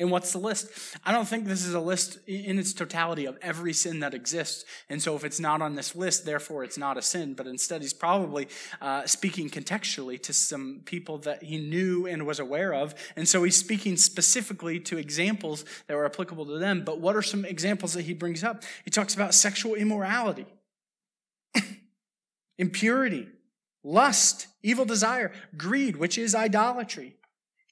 And 0.00 0.12
what's 0.12 0.32
the 0.32 0.38
list? 0.38 0.70
I 1.04 1.10
don't 1.10 1.26
think 1.26 1.46
this 1.46 1.66
is 1.66 1.74
a 1.74 1.80
list 1.80 2.18
in 2.28 2.58
its 2.58 2.72
totality 2.72 3.24
of 3.24 3.36
every 3.42 3.72
sin 3.72 3.98
that 4.00 4.14
exists. 4.14 4.64
And 4.88 5.02
so 5.02 5.16
if 5.16 5.24
it's 5.24 5.40
not 5.40 5.60
on 5.60 5.74
this 5.74 5.96
list, 5.96 6.24
therefore 6.24 6.62
it's 6.62 6.78
not 6.78 6.96
a 6.96 7.02
sin. 7.02 7.34
But 7.34 7.48
instead, 7.48 7.82
he's 7.82 7.92
probably 7.92 8.46
uh, 8.80 9.06
speaking 9.06 9.50
contextually 9.50 10.22
to 10.22 10.32
some 10.32 10.82
people 10.84 11.18
that 11.18 11.42
he 11.42 11.58
knew 11.58 12.06
and 12.06 12.26
was 12.26 12.38
aware 12.38 12.74
of. 12.74 12.94
And 13.16 13.26
so 13.26 13.42
he's 13.42 13.56
speaking 13.56 13.96
specifically 13.96 14.78
to 14.80 14.98
examples 14.98 15.64
that 15.88 15.96
were 15.96 16.06
applicable 16.06 16.46
to 16.46 16.58
them. 16.58 16.84
But 16.84 17.00
what 17.00 17.16
are 17.16 17.22
some 17.22 17.44
examples 17.44 17.94
that 17.94 18.02
he 18.02 18.14
brings 18.14 18.44
up? 18.44 18.62
He 18.84 18.92
talks 18.92 19.16
about 19.16 19.34
sexual 19.34 19.74
immorality, 19.74 20.46
impurity, 22.58 23.28
lust, 23.82 24.46
evil 24.62 24.84
desire, 24.84 25.32
greed, 25.56 25.96
which 25.96 26.18
is 26.18 26.36
idolatry 26.36 27.17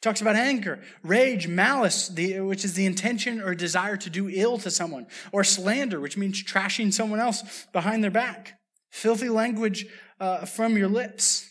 talks 0.00 0.20
about 0.20 0.36
anger, 0.36 0.80
rage, 1.02 1.48
malice, 1.48 2.08
the, 2.08 2.40
which 2.40 2.64
is 2.64 2.74
the 2.74 2.86
intention 2.86 3.40
or 3.40 3.54
desire 3.54 3.96
to 3.96 4.10
do 4.10 4.28
ill 4.30 4.58
to 4.58 4.70
someone, 4.70 5.06
or 5.32 5.42
slander, 5.42 6.00
which 6.00 6.16
means 6.16 6.42
trashing 6.42 6.92
someone 6.92 7.20
else 7.20 7.66
behind 7.72 8.04
their 8.04 8.10
back, 8.10 8.58
filthy 8.90 9.28
language 9.28 9.86
uh, 10.20 10.44
from 10.44 10.76
your 10.76 10.88
lips. 10.88 11.50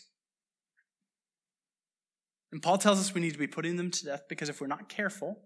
And 2.52 2.62
Paul 2.62 2.78
tells 2.78 2.98
us 3.00 3.12
we 3.12 3.20
need 3.20 3.32
to 3.32 3.38
be 3.38 3.46
putting 3.46 3.76
them 3.76 3.90
to 3.90 4.04
death 4.04 4.22
because 4.28 4.48
if 4.48 4.60
we're 4.60 4.66
not 4.66 4.88
careful, 4.88 5.38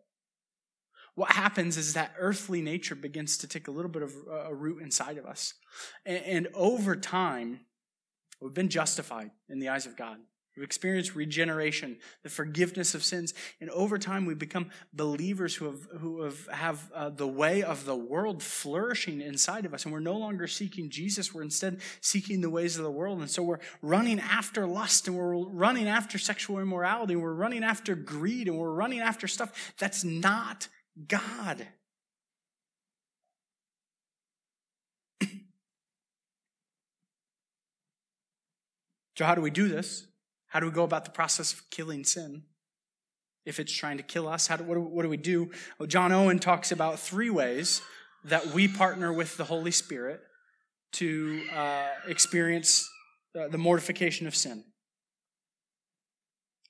what 1.15 1.33
happens 1.33 1.77
is 1.77 1.95
that 1.95 2.15
earthly 2.19 2.63
nature 2.63 2.95
begins 2.95 3.39
to 3.39 3.49
take 3.49 3.69
a 3.69 3.71
little 3.71 3.91
bit 3.91 4.03
of 4.03 4.13
a 4.31 4.55
root 4.55 4.81
inside 4.81 5.19
of 5.19 5.27
us. 5.27 5.55
And, 6.07 6.25
and 6.25 6.49
over 6.55 6.95
time, 6.95 7.61
we've 8.41 8.55
been 8.55 8.69
justified 8.69 9.31
in 9.49 9.59
the 9.59 9.71
eyes 9.71 9.87
of 9.87 9.97
God. 9.97 10.19
We've 10.61 10.67
experienced 10.67 11.15
regeneration, 11.15 11.97
the 12.23 12.29
forgiveness 12.29 12.95
of 12.95 13.03
sins, 13.03 13.33
and 13.63 13.71
over 13.71 13.97
time 13.97 14.27
we 14.27 14.35
become 14.35 14.69
believers 14.93 15.55
who 15.55 15.65
have 15.65 15.89
who 16.01 16.21
have, 16.21 16.47
have 16.49 16.93
uh, 16.95 17.09
the 17.09 17.27
way 17.27 17.63
of 17.63 17.87
the 17.87 17.97
world 17.97 18.43
flourishing 18.43 19.23
inside 19.23 19.65
of 19.65 19.73
us, 19.73 19.85
and 19.85 19.93
we're 19.95 20.01
no 20.01 20.19
longer 20.19 20.47
seeking 20.47 20.91
Jesus. 20.91 21.33
We're 21.33 21.45
instead 21.45 21.81
seeking 22.03 22.43
the 22.43 22.51
ways 22.51 22.77
of 22.77 22.85
the 22.85 22.91
world, 22.91 23.21
and 23.21 23.31
so 23.31 23.43
we're 23.43 23.61
running 23.81 24.21
after 24.21 24.67
lust, 24.67 25.09
and 25.09 25.17
we're 25.17 25.35
running 25.35 25.89
after 25.89 26.19
sexual 26.19 26.59
immorality, 26.59 27.15
and 27.15 27.23
we're 27.23 27.33
running 27.33 27.65
after 27.65 27.95
greed, 27.95 28.47
and 28.47 28.59
we're 28.59 28.71
running 28.71 29.01
after 29.01 29.27
stuff 29.27 29.73
that's 29.79 30.05
not 30.05 30.69
God. 31.09 31.67
so 39.17 39.25
how 39.25 39.35
do 39.35 39.41
we 39.41 39.51
do 39.51 39.67
this? 39.67 40.07
How 40.51 40.61
do 40.61 40.67
we 40.67 40.73
go 40.73 40.85
about 40.85 41.05
the 41.05 41.11
process 41.11 41.53
of 41.53 41.69
killing 41.71 42.05
sin? 42.05 42.43
If 43.47 43.59
it's 43.59 43.73
trying 43.73 43.97
to 43.97 44.03
kill 44.03 44.29
us, 44.29 44.47
how 44.47 44.57
do, 44.57 44.65
what, 44.65 44.75
do, 44.75 44.81
what 44.81 45.03
do 45.03 45.09
we 45.09 45.17
do? 45.17 45.51
Well, 45.79 45.87
John 45.87 46.13
Owen 46.13 46.39
talks 46.39 46.73
about 46.73 46.99
three 46.99 47.31
ways 47.31 47.81
that 48.25 48.49
we 48.49 48.69
partner 48.69 49.13
with 49.13 49.37
the 49.37 49.45
Holy 49.45 49.71
Spirit 49.71 50.21
to 50.93 51.43
uh, 51.57 51.87
experience 52.07 52.89
uh, 53.39 53.49
the 53.49 53.59
mortification 53.59 54.27
of 54.27 54.35
sin. 54.35 54.65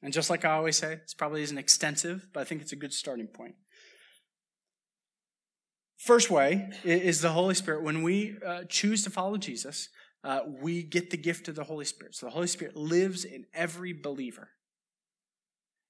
And 0.02 0.12
just 0.12 0.30
like 0.30 0.44
I 0.44 0.52
always 0.52 0.76
say, 0.76 0.96
this 0.96 1.14
probably 1.14 1.42
isn't 1.42 1.58
extensive, 1.58 2.28
but 2.32 2.40
I 2.40 2.44
think 2.44 2.62
it's 2.62 2.72
a 2.72 2.76
good 2.76 2.92
starting 2.92 3.26
point. 3.26 3.54
First 5.98 6.30
way 6.30 6.70
is 6.84 7.20
the 7.20 7.30
Holy 7.30 7.54
Spirit. 7.54 7.82
When 7.82 8.02
we 8.02 8.36
uh, 8.46 8.64
choose 8.68 9.04
to 9.04 9.10
follow 9.10 9.36
Jesus, 9.36 9.88
uh, 10.22 10.40
we 10.60 10.82
get 10.82 11.10
the 11.10 11.16
gift 11.16 11.48
of 11.48 11.54
the 11.54 11.64
Holy 11.64 11.84
Spirit. 11.84 12.14
So 12.14 12.26
the 12.26 12.32
Holy 12.32 12.46
Spirit 12.46 12.76
lives 12.76 13.24
in 13.24 13.46
every 13.54 13.92
believer. 13.92 14.48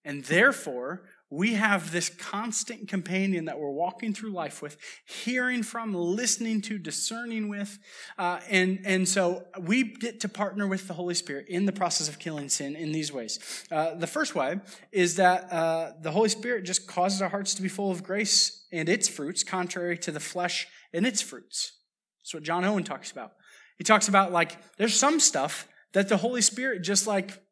And 0.05 0.25
therefore, 0.25 1.03
we 1.29 1.55
have 1.55 1.93
this 1.93 2.09
constant 2.09 2.89
companion 2.89 3.45
that 3.45 3.59
we're 3.59 3.71
walking 3.71 4.15
through 4.15 4.31
life 4.31 4.63
with, 4.63 4.79
hearing 5.05 5.63
from, 5.63 5.93
listening 5.93 6.63
to, 6.63 6.79
discerning 6.79 7.49
with. 7.49 7.79
Uh, 8.19 8.41
and, 8.49 8.81
and 8.85 9.07
so 9.07 9.45
we 9.61 9.85
get 9.85 10.21
to 10.21 10.29
partner 10.29 10.67
with 10.67 10.89
the 10.89 10.95
Holy 10.95 11.15
Spirit 11.15 11.49
in 11.49 11.67
the 11.67 11.73
process 11.73 12.09
of 12.09 12.19
killing 12.19 12.49
sin 12.49 12.77
in 12.77 12.93
these 12.93 13.13
ways. 13.13 13.39
Uh, 13.71 13.95
the 13.95 14.07
first 14.07 14.35
way 14.35 14.59
is 14.91 15.17
that 15.17 15.53
uh, 15.53 15.93
the 16.01 16.11
Holy 16.11 16.31
Spirit 16.31 16.65
just 16.65 16.87
causes 16.87 17.21
our 17.21 17.29
hearts 17.29 17.55
to 17.55 17.63
be 17.63 17.69
full 17.69 17.91
of 17.91 18.03
grace 18.03 18.67
and 18.73 18.89
its 18.89 19.07
fruits, 19.07 19.45
contrary 19.45 19.99
to 19.99 20.11
the 20.11 20.21
flesh 20.21 20.67
and 20.95 21.07
its 21.07 21.21
fruits. 21.21 21.73
That's 22.21 22.35
what 22.35 22.43
John 22.43 22.65
Owen 22.65 22.85
talks 22.85 23.13
about. 23.13 23.33
He 23.81 23.85
talks 23.85 24.09
about 24.09 24.31
like 24.31 24.59
there's 24.77 24.93
some 24.93 25.19
stuff 25.21 25.67
that 25.95 26.11
the 26.11 26.19
Holy 26.19 26.43
Spirit 26.43 26.83
just 26.83 27.07
like 27.07 27.43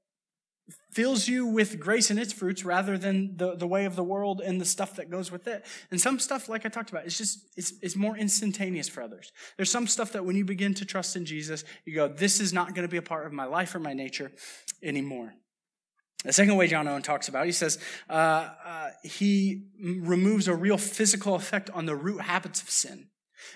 fills 0.93 1.27
you 1.27 1.47
with 1.47 1.81
grace 1.81 2.11
and 2.11 2.19
its 2.19 2.35
fruits 2.35 2.67
rather 2.67 2.99
than 2.99 3.35
the, 3.39 3.57
the 3.57 3.67
way 3.67 3.87
of 3.87 3.97
the 3.97 4.05
world 4.05 4.43
and 4.45 4.61
the 4.61 4.67
stuff 4.67 4.97
that 4.97 5.09
goes 5.09 5.33
with 5.33 5.49
it. 5.49 5.65
And 5.91 5.99
some 5.99 6.19
stuff, 6.19 6.47
like 6.47 6.67
I 6.67 6.69
talked 6.69 6.91
about, 6.91 7.07
it's 7.07 7.17
just, 7.17 7.49
it's, 7.57 7.73
it's 7.81 7.97
more 7.97 8.15
instantaneous 8.15 8.91
for 8.91 9.03
others. 9.03 9.33
There's 9.57 9.71
some 9.71 9.87
stuff 9.87 10.13
that 10.13 10.27
when 10.27 10.37
you 10.37 10.45
begin 10.45 10.75
to 10.75 10.85
trust 10.85 11.17
in 11.17 11.25
Jesus, 11.25 11.65
you 11.87 11.95
go, 11.95 12.09
this 12.09 12.41
is 12.41 12.53
not 12.53 12.75
going 12.75 12.87
to 12.87 12.91
be 12.91 12.99
a 12.99 13.03
part 13.03 13.27
of 13.27 13.33
my 13.33 13.47
life 13.47 13.75
or 13.75 13.79
my 13.79 13.95
nature 13.95 14.31
anymore. 14.83 15.33
The 16.27 16.35
second 16.35 16.57
way 16.57 16.67
John 16.67 16.87
Owen 16.89 17.01
talks 17.01 17.29
about, 17.29 17.47
he 17.47 17.53
says, 17.53 17.79
uh, 18.11 18.51
uh, 18.67 18.91
he 19.03 19.63
removes 19.81 20.47
a 20.47 20.55
real 20.55 20.77
physical 20.77 21.37
effect 21.37 21.71
on 21.71 21.87
the 21.87 21.97
root 21.97 22.21
habits 22.21 22.61
of 22.61 22.69
sin. 22.69 23.08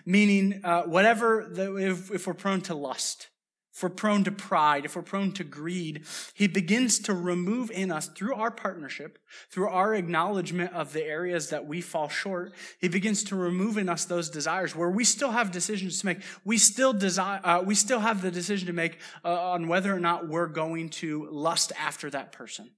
Meaning, 0.05 0.61
uh, 0.65 0.83
whatever, 0.83 1.49
the, 1.51 1.77
if, 1.77 2.11
if 2.11 2.27
we're 2.27 2.35
prone 2.35 2.61
to 2.63 2.75
lust, 2.75 3.29
if 3.75 3.83
we're 3.83 3.89
prone 3.89 4.23
to 4.25 4.33
pride, 4.33 4.85
if 4.85 4.97
we're 4.97 5.03
prone 5.03 5.33
to 5.33 5.45
greed, 5.45 6.05
he 6.35 6.47
begins 6.47 6.99
to 7.01 7.15
remove 7.15 7.71
in 7.71 7.91
us 7.91 8.07
through 8.07 8.35
our 8.35 8.51
partnership, 8.51 9.19
through 9.51 9.69
our 9.69 9.95
acknowledgement 9.95 10.75
of 10.75 10.93
the 10.93 11.03
areas 11.03 11.49
that 11.49 11.67
we 11.67 11.81
fall 11.81 12.11
short. 12.11 12.53
He 12.81 12.89
begins 12.89 13.25
to 13.25 13.37
remove 13.37 13.79
in 13.79 13.89
us 13.89 14.05
those 14.05 14.29
desires 14.29 14.77
where 14.77 14.91
we 14.91 15.05
still 15.05 15.31
have 15.31 15.51
decisions 15.51 16.01
to 16.01 16.07
make. 16.07 16.21
We 16.45 16.59
still 16.59 16.93
desire, 16.93 17.41
uh, 17.43 17.63
we 17.65 17.75
still 17.75 18.01
have 18.01 18.21
the 18.21 18.31
decision 18.31 18.67
to 18.67 18.75
make 18.75 18.99
uh, 19.25 19.53
on 19.53 19.69
whether 19.69 19.95
or 19.95 20.01
not 20.01 20.29
we're 20.29 20.49
going 20.49 20.91
to 20.91 21.29
lust 21.31 21.73
after 21.81 22.11
that 22.11 22.33
person. 22.33 22.73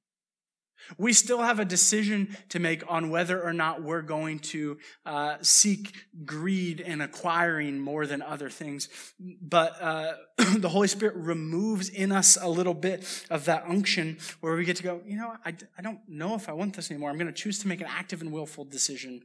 We 0.98 1.12
still 1.12 1.42
have 1.42 1.60
a 1.60 1.64
decision 1.64 2.36
to 2.50 2.58
make 2.58 2.82
on 2.88 3.10
whether 3.10 3.42
or 3.42 3.52
not 3.52 3.82
we're 3.82 4.02
going 4.02 4.38
to 4.40 4.78
uh, 5.06 5.36
seek 5.40 5.94
greed 6.24 6.80
and 6.80 7.02
acquiring 7.02 7.78
more 7.80 8.06
than 8.06 8.22
other 8.22 8.50
things. 8.50 8.88
But 9.18 9.80
uh, 9.80 10.12
the 10.58 10.68
Holy 10.68 10.88
Spirit 10.88 11.16
removes 11.16 11.88
in 11.88 12.12
us 12.12 12.36
a 12.40 12.48
little 12.48 12.74
bit 12.74 13.04
of 13.30 13.44
that 13.46 13.64
unction 13.66 14.18
where 14.40 14.54
we 14.56 14.64
get 14.64 14.76
to 14.76 14.82
go, 14.82 15.00
you 15.06 15.16
know, 15.16 15.34
I, 15.44 15.54
I 15.78 15.82
don't 15.82 16.00
know 16.08 16.34
if 16.34 16.48
I 16.48 16.52
want 16.52 16.74
this 16.74 16.90
anymore. 16.90 17.10
I'm 17.10 17.18
going 17.18 17.26
to 17.26 17.32
choose 17.32 17.58
to 17.60 17.68
make 17.68 17.80
an 17.80 17.88
active 17.88 18.20
and 18.20 18.32
willful 18.32 18.64
decision 18.64 19.22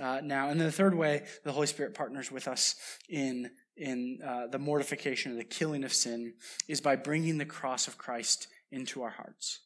uh, 0.00 0.20
now. 0.22 0.48
And 0.48 0.60
then 0.60 0.66
the 0.66 0.72
third 0.72 0.94
way 0.94 1.24
the 1.44 1.52
Holy 1.52 1.66
Spirit 1.66 1.94
partners 1.94 2.30
with 2.30 2.48
us 2.48 2.76
in, 3.08 3.50
in 3.76 4.20
uh, 4.26 4.46
the 4.48 4.58
mortification, 4.58 5.32
and 5.32 5.40
the 5.40 5.44
killing 5.44 5.84
of 5.84 5.92
sin, 5.92 6.34
is 6.68 6.80
by 6.80 6.96
bringing 6.96 7.38
the 7.38 7.44
cross 7.44 7.88
of 7.88 7.98
Christ 7.98 8.48
into 8.70 9.02
our 9.02 9.10
hearts 9.10 9.60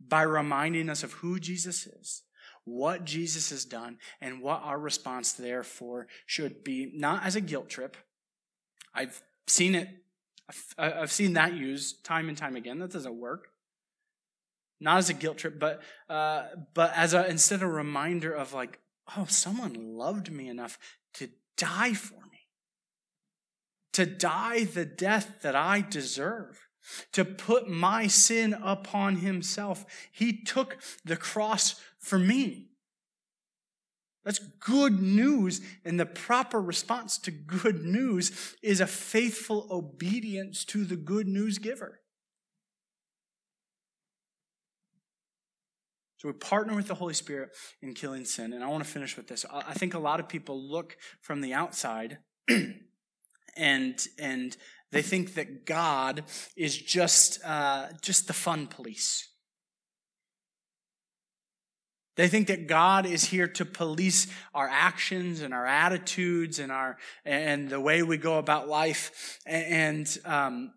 by 0.00 0.22
reminding 0.22 0.88
us 0.88 1.02
of 1.02 1.12
who 1.14 1.38
Jesus 1.38 1.86
is, 1.86 2.22
what 2.64 3.04
Jesus 3.04 3.50
has 3.50 3.64
done, 3.64 3.98
and 4.20 4.40
what 4.40 4.62
our 4.62 4.78
response 4.78 5.32
therefore 5.32 6.06
should 6.26 6.62
be, 6.64 6.90
not 6.94 7.24
as 7.24 7.36
a 7.36 7.40
guilt 7.40 7.68
trip. 7.68 7.96
I've 8.94 9.22
seen 9.46 9.74
it, 9.74 9.88
I've 10.78 11.12
seen 11.12 11.34
that 11.34 11.54
used 11.54 12.04
time 12.04 12.28
and 12.28 12.38
time 12.38 12.56
again. 12.56 12.78
That 12.78 12.92
doesn't 12.92 13.18
work. 13.18 13.48
Not 14.80 14.98
as 14.98 15.10
a 15.10 15.14
guilt 15.14 15.38
trip, 15.38 15.58
but 15.58 15.82
uh, 16.08 16.44
but 16.72 16.92
as 16.94 17.12
a 17.12 17.26
instead 17.26 17.62
a 17.62 17.66
reminder 17.66 18.32
of 18.32 18.52
like, 18.52 18.78
oh, 19.16 19.26
someone 19.28 19.74
loved 19.96 20.30
me 20.30 20.48
enough 20.48 20.78
to 21.14 21.30
die 21.56 21.94
for 21.94 22.20
me, 22.30 22.46
to 23.92 24.06
die 24.06 24.64
the 24.64 24.84
death 24.84 25.42
that 25.42 25.56
I 25.56 25.80
deserve 25.80 26.67
to 27.12 27.24
put 27.24 27.68
my 27.68 28.06
sin 28.06 28.54
upon 28.62 29.16
himself. 29.16 29.84
He 30.12 30.42
took 30.42 30.78
the 31.04 31.16
cross 31.16 31.80
for 31.98 32.18
me. 32.18 32.68
That's 34.24 34.40
good 34.60 35.00
news. 35.00 35.60
And 35.84 35.98
the 35.98 36.06
proper 36.06 36.60
response 36.60 37.18
to 37.20 37.30
good 37.30 37.84
news 37.84 38.56
is 38.62 38.80
a 38.80 38.86
faithful 38.86 39.66
obedience 39.70 40.64
to 40.66 40.84
the 40.84 40.96
good 40.96 41.26
news 41.26 41.58
giver. 41.58 42.00
So 46.18 46.28
we 46.28 46.34
partner 46.34 46.74
with 46.74 46.88
the 46.88 46.96
Holy 46.96 47.14
Spirit 47.14 47.50
in 47.80 47.94
killing 47.94 48.24
sin. 48.24 48.52
And 48.52 48.64
I 48.64 48.66
want 48.66 48.84
to 48.84 48.90
finish 48.90 49.16
with 49.16 49.28
this. 49.28 49.46
I 49.50 49.72
think 49.72 49.94
a 49.94 50.00
lot 50.00 50.18
of 50.18 50.28
people 50.28 50.60
look 50.60 50.96
from 51.20 51.40
the 51.40 51.54
outside 51.54 52.18
and, 53.56 54.06
and 54.18 54.56
They 54.90 55.02
think 55.02 55.34
that 55.34 55.66
God 55.66 56.24
is 56.56 56.76
just, 56.76 57.40
uh, 57.44 57.88
just 58.00 58.26
the 58.26 58.32
fun 58.32 58.66
police. 58.66 59.28
They 62.16 62.26
think 62.26 62.48
that 62.48 62.66
God 62.66 63.06
is 63.06 63.26
here 63.26 63.46
to 63.46 63.64
police 63.64 64.26
our 64.52 64.68
actions 64.68 65.40
and 65.40 65.54
our 65.54 65.64
attitudes 65.64 66.58
and 66.58 66.72
our 66.72 66.96
and 67.24 67.68
the 67.68 67.80
way 67.80 68.02
we 68.02 68.16
go 68.16 68.38
about 68.38 68.66
life. 68.66 69.38
And 69.46 70.18
um, 70.24 70.72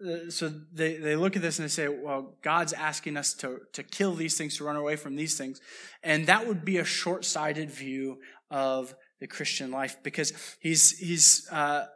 uh, 0.00 0.30
so 0.30 0.52
they, 0.72 0.98
they 0.98 1.16
look 1.16 1.34
at 1.34 1.42
this 1.42 1.58
and 1.58 1.64
they 1.64 1.72
say, 1.72 1.88
well, 1.88 2.36
God's 2.42 2.72
asking 2.72 3.16
us 3.16 3.34
to, 3.34 3.62
to 3.72 3.82
kill 3.82 4.14
these 4.14 4.36
things, 4.36 4.58
to 4.58 4.64
run 4.64 4.76
away 4.76 4.94
from 4.94 5.16
these 5.16 5.36
things. 5.36 5.60
And 6.04 6.26
that 6.26 6.46
would 6.46 6.64
be 6.64 6.78
a 6.78 6.84
short 6.84 7.24
sighted 7.24 7.70
view 7.70 8.18
of 8.48 8.94
the 9.18 9.26
Christian 9.26 9.72
life 9.72 9.96
because 10.04 10.32
he's, 10.60 10.98
he's 10.98 11.48
uh, 11.50 11.86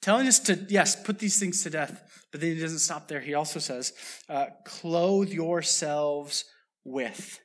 telling 0.00 0.26
us 0.26 0.38
to, 0.40 0.66
yes, 0.68 0.96
put 0.96 1.18
these 1.18 1.38
things 1.38 1.62
to 1.62 1.70
death. 1.70 2.26
But 2.30 2.40
then 2.40 2.54
he 2.54 2.60
doesn't 2.60 2.80
stop 2.80 3.08
there. 3.08 3.20
He 3.20 3.34
also 3.34 3.58
says, 3.58 3.92
uh, 4.28 4.46
clothe 4.64 5.30
yourselves 5.30 6.44
with. 6.84 7.40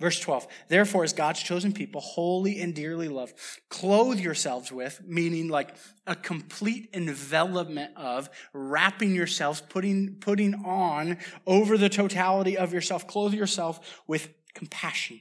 Verse 0.00 0.18
12, 0.18 0.46
therefore, 0.68 1.04
as 1.04 1.12
God's 1.12 1.42
chosen 1.42 1.72
people, 1.72 2.00
holy 2.00 2.62
and 2.62 2.74
dearly 2.74 3.08
loved, 3.08 3.34
clothe 3.68 4.18
yourselves 4.18 4.72
with, 4.72 5.02
meaning 5.06 5.48
like 5.48 5.74
a 6.06 6.16
complete 6.16 6.88
envelopment 6.94 7.94
of 7.98 8.30
wrapping 8.54 9.14
yourselves, 9.14 9.60
putting, 9.60 10.16
putting 10.18 10.54
on 10.64 11.18
over 11.46 11.76
the 11.76 11.90
totality 11.90 12.56
of 12.56 12.72
yourself, 12.72 13.06
clothe 13.06 13.34
yourself 13.34 14.02
with 14.06 14.30
compassion, 14.54 15.20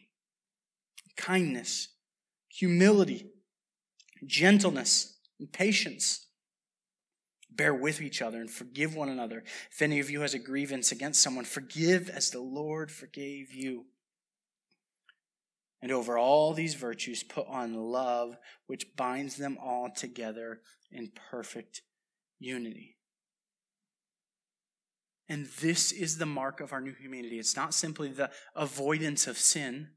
kindness, 1.18 1.90
humility, 2.48 3.30
gentleness, 4.26 5.19
and 5.40 5.52
patience. 5.52 6.28
Bear 7.52 7.74
with 7.74 8.02
each 8.02 8.22
other 8.22 8.40
and 8.40 8.50
forgive 8.50 8.96
one 8.96 9.10
another. 9.10 9.44
If 9.72 9.82
any 9.82 10.00
of 10.00 10.10
you 10.10 10.22
has 10.22 10.34
a 10.34 10.40
grievance 10.40 10.92
against 10.92 11.22
someone, 11.22 11.46
forgive 11.46 12.10
as 12.10 12.30
the 12.30 12.42
Lord 12.42 12.92
forgave 12.92 13.54
you. 13.54 13.86
And 15.82 15.92
over 15.92 16.18
all 16.18 16.54
these 16.54 16.76
virtues, 16.76 17.24
put 17.24 17.48
on 17.48 17.74
love, 17.74 18.38
which 18.68 18.96
binds 18.96 19.38
them 19.38 19.58
all 19.62 19.90
together 19.90 20.62
in 20.92 21.12
perfect 21.32 21.82
unity. 22.38 22.98
And 25.30 25.48
this 25.62 25.92
is 25.92 26.18
the 26.18 26.26
mark 26.26 26.60
of 26.60 26.74
our 26.74 26.82
new 26.82 26.94
humanity. 26.94 27.40
It's 27.40 27.56
not 27.56 27.74
simply 27.74 28.10
the 28.10 28.32
avoidance 28.56 29.28
of 29.28 29.38
sin. 29.38 29.90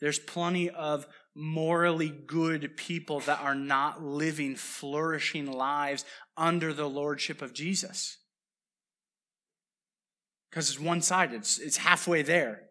There's 0.00 0.18
plenty 0.18 0.70
of 0.70 1.06
morally 1.34 2.08
good 2.08 2.76
people 2.76 3.20
that 3.20 3.40
are 3.40 3.54
not 3.54 4.02
living 4.02 4.56
flourishing 4.56 5.50
lives 5.50 6.04
under 6.36 6.72
the 6.72 6.88
lordship 6.88 7.42
of 7.42 7.52
Jesus. 7.52 8.18
Because 10.50 10.70
it's 10.70 10.80
one 10.80 11.02
sided, 11.02 11.36
it's, 11.36 11.58
it's 11.58 11.76
halfway 11.76 12.22
there. 12.22 12.62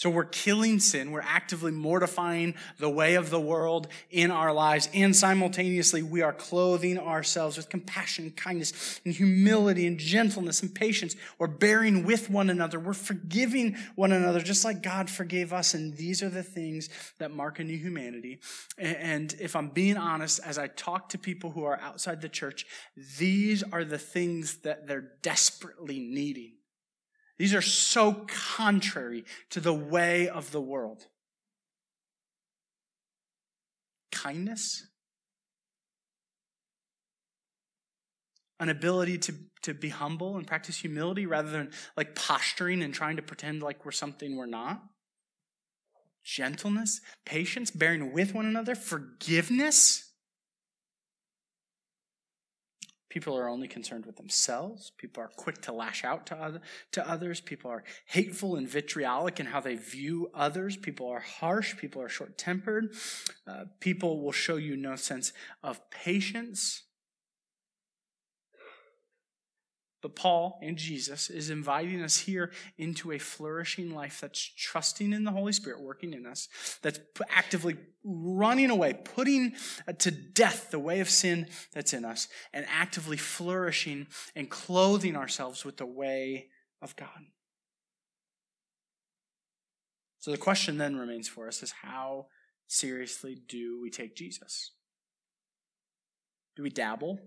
So 0.00 0.08
we're 0.08 0.24
killing 0.24 0.80
sin. 0.80 1.10
We're 1.10 1.20
actively 1.20 1.72
mortifying 1.72 2.54
the 2.78 2.88
way 2.88 3.16
of 3.16 3.28
the 3.28 3.38
world 3.38 3.86
in 4.10 4.30
our 4.30 4.50
lives. 4.50 4.88
And 4.94 5.14
simultaneously, 5.14 6.02
we 6.02 6.22
are 6.22 6.32
clothing 6.32 6.98
ourselves 6.98 7.58
with 7.58 7.68
compassion, 7.68 8.30
kindness, 8.30 8.98
and 9.04 9.12
humility, 9.12 9.86
and 9.86 9.98
gentleness, 9.98 10.62
and 10.62 10.74
patience. 10.74 11.16
We're 11.38 11.48
bearing 11.48 12.06
with 12.06 12.30
one 12.30 12.48
another. 12.48 12.80
We're 12.80 12.94
forgiving 12.94 13.76
one 13.94 14.10
another, 14.10 14.40
just 14.40 14.64
like 14.64 14.82
God 14.82 15.10
forgave 15.10 15.52
us. 15.52 15.74
And 15.74 15.94
these 15.94 16.22
are 16.22 16.30
the 16.30 16.42
things 16.42 16.88
that 17.18 17.30
mark 17.30 17.58
a 17.58 17.64
new 17.64 17.76
humanity. 17.76 18.40
And 18.78 19.34
if 19.38 19.54
I'm 19.54 19.68
being 19.68 19.98
honest, 19.98 20.40
as 20.46 20.56
I 20.56 20.68
talk 20.68 21.10
to 21.10 21.18
people 21.18 21.50
who 21.50 21.64
are 21.64 21.78
outside 21.78 22.22
the 22.22 22.30
church, 22.30 22.64
these 23.18 23.62
are 23.62 23.84
the 23.84 23.98
things 23.98 24.60
that 24.62 24.86
they're 24.86 25.12
desperately 25.20 25.98
needing. 25.98 26.52
These 27.40 27.54
are 27.54 27.62
so 27.62 28.26
contrary 28.28 29.24
to 29.48 29.60
the 29.60 29.72
way 29.72 30.28
of 30.28 30.52
the 30.52 30.60
world. 30.60 31.06
Kindness, 34.12 34.86
an 38.58 38.68
ability 38.68 39.16
to, 39.16 39.34
to 39.62 39.72
be 39.72 39.88
humble 39.88 40.36
and 40.36 40.46
practice 40.46 40.76
humility 40.76 41.24
rather 41.24 41.50
than 41.50 41.70
like 41.96 42.14
posturing 42.14 42.82
and 42.82 42.92
trying 42.92 43.16
to 43.16 43.22
pretend 43.22 43.62
like 43.62 43.86
we're 43.86 43.90
something 43.90 44.36
we're 44.36 44.44
not. 44.44 44.82
Gentleness, 46.22 47.00
patience, 47.24 47.70
bearing 47.70 48.12
with 48.12 48.34
one 48.34 48.44
another, 48.44 48.74
forgiveness. 48.74 50.09
People 53.10 53.36
are 53.36 53.48
only 53.48 53.68
concerned 53.68 54.06
with 54.06 54.16
themselves. 54.16 54.92
People 54.96 55.22
are 55.22 55.30
quick 55.36 55.60
to 55.62 55.72
lash 55.72 56.04
out 56.04 56.26
to, 56.26 56.36
other, 56.36 56.60
to 56.92 57.06
others. 57.10 57.40
People 57.40 57.70
are 57.70 57.82
hateful 58.06 58.54
and 58.54 58.68
vitriolic 58.68 59.40
in 59.40 59.46
how 59.46 59.60
they 59.60 59.74
view 59.74 60.30
others. 60.32 60.76
People 60.76 61.08
are 61.08 61.20
harsh. 61.20 61.76
People 61.76 62.00
are 62.00 62.08
short 62.08 62.38
tempered. 62.38 62.94
Uh, 63.46 63.64
people 63.80 64.22
will 64.22 64.32
show 64.32 64.56
you 64.56 64.76
no 64.76 64.94
sense 64.94 65.32
of 65.62 65.90
patience. 65.90 66.84
But 70.02 70.16
Paul 70.16 70.58
and 70.62 70.76
Jesus 70.76 71.28
is 71.28 71.50
inviting 71.50 72.02
us 72.02 72.18
here 72.18 72.52
into 72.78 73.12
a 73.12 73.18
flourishing 73.18 73.94
life 73.94 74.20
that's 74.20 74.40
trusting 74.40 75.12
in 75.12 75.24
the 75.24 75.30
Holy 75.30 75.52
Spirit 75.52 75.82
working 75.82 76.14
in 76.14 76.26
us, 76.26 76.48
that's 76.82 77.00
actively 77.28 77.76
running 78.02 78.70
away, 78.70 78.94
putting 78.94 79.52
uh, 79.86 79.92
to 79.92 80.10
death 80.10 80.70
the 80.70 80.78
way 80.78 81.00
of 81.00 81.10
sin 81.10 81.46
that's 81.74 81.92
in 81.92 82.04
us, 82.04 82.28
and 82.52 82.64
actively 82.70 83.18
flourishing 83.18 84.06
and 84.34 84.48
clothing 84.48 85.16
ourselves 85.16 85.64
with 85.64 85.76
the 85.76 85.86
way 85.86 86.48
of 86.80 86.96
God. 86.96 87.26
So 90.18 90.30
the 90.30 90.38
question 90.38 90.78
then 90.78 90.96
remains 90.96 91.28
for 91.28 91.48
us 91.48 91.62
is 91.62 91.72
how 91.82 92.26
seriously 92.66 93.38
do 93.48 93.80
we 93.82 93.90
take 93.90 94.14
Jesus? 94.14 94.72
Do 96.56 96.62
we 96.62 96.70
dabble? 96.70 97.18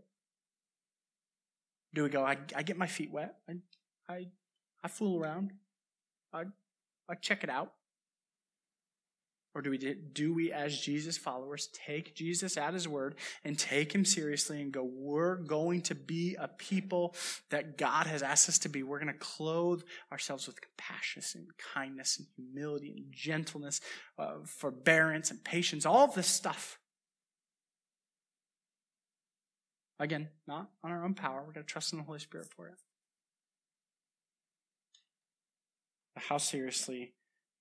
Do 1.93 2.03
we 2.03 2.09
go, 2.09 2.23
I, 2.23 2.37
I 2.55 2.63
get 2.63 2.77
my 2.77 2.87
feet 2.87 3.11
wet, 3.11 3.35
I, 3.49 3.53
I, 4.11 4.27
I 4.83 4.87
fool 4.87 5.21
around, 5.21 5.53
I, 6.33 6.43
I 7.07 7.15
check 7.15 7.43
it 7.43 7.49
out? 7.49 7.71
Or 9.55 9.61
do 9.61 9.69
we, 9.69 9.77
do 9.77 10.33
we, 10.33 10.51
as 10.51 10.79
Jesus 10.79 11.15
followers, 11.15 11.69
take 11.73 12.15
Jesus 12.15 12.57
at 12.57 12.73
his 12.73 12.87
word 12.87 13.15
and 13.43 13.57
take 13.57 13.93
him 13.93 14.03
seriously 14.03 14.59
and 14.59 14.71
go, 14.71 14.83
we're 14.83 15.35
going 15.35 15.81
to 15.83 15.95
be 15.95 16.35
a 16.39 16.47
people 16.47 17.13
that 17.51 17.77
God 17.77 18.07
has 18.07 18.23
asked 18.23 18.49
us 18.49 18.57
to 18.59 18.69
be. 18.69 18.81
We're 18.81 18.99
going 18.99 19.13
to 19.13 19.19
clothe 19.19 19.83
ourselves 20.11 20.47
with 20.47 20.59
compassion 20.59 21.21
and 21.35 21.47
kindness 21.75 22.17
and 22.17 22.27
humility 22.35 22.95
and 22.97 23.05
gentleness, 23.11 23.79
uh, 24.17 24.37
forbearance 24.43 25.29
and 25.29 25.43
patience, 25.43 25.85
all 25.85 26.05
of 26.05 26.15
this 26.15 26.27
stuff. 26.27 26.79
Again, 29.99 30.29
not 30.47 30.69
on 30.83 30.91
our 30.91 31.05
own 31.05 31.13
power. 31.13 31.43
We're 31.45 31.53
going 31.53 31.65
to 31.65 31.71
trust 31.71 31.93
in 31.93 31.99
the 31.99 32.05
Holy 32.05 32.19
Spirit 32.19 32.47
for 32.55 32.67
it. 32.67 32.75
How 36.15 36.37
seriously 36.37 37.13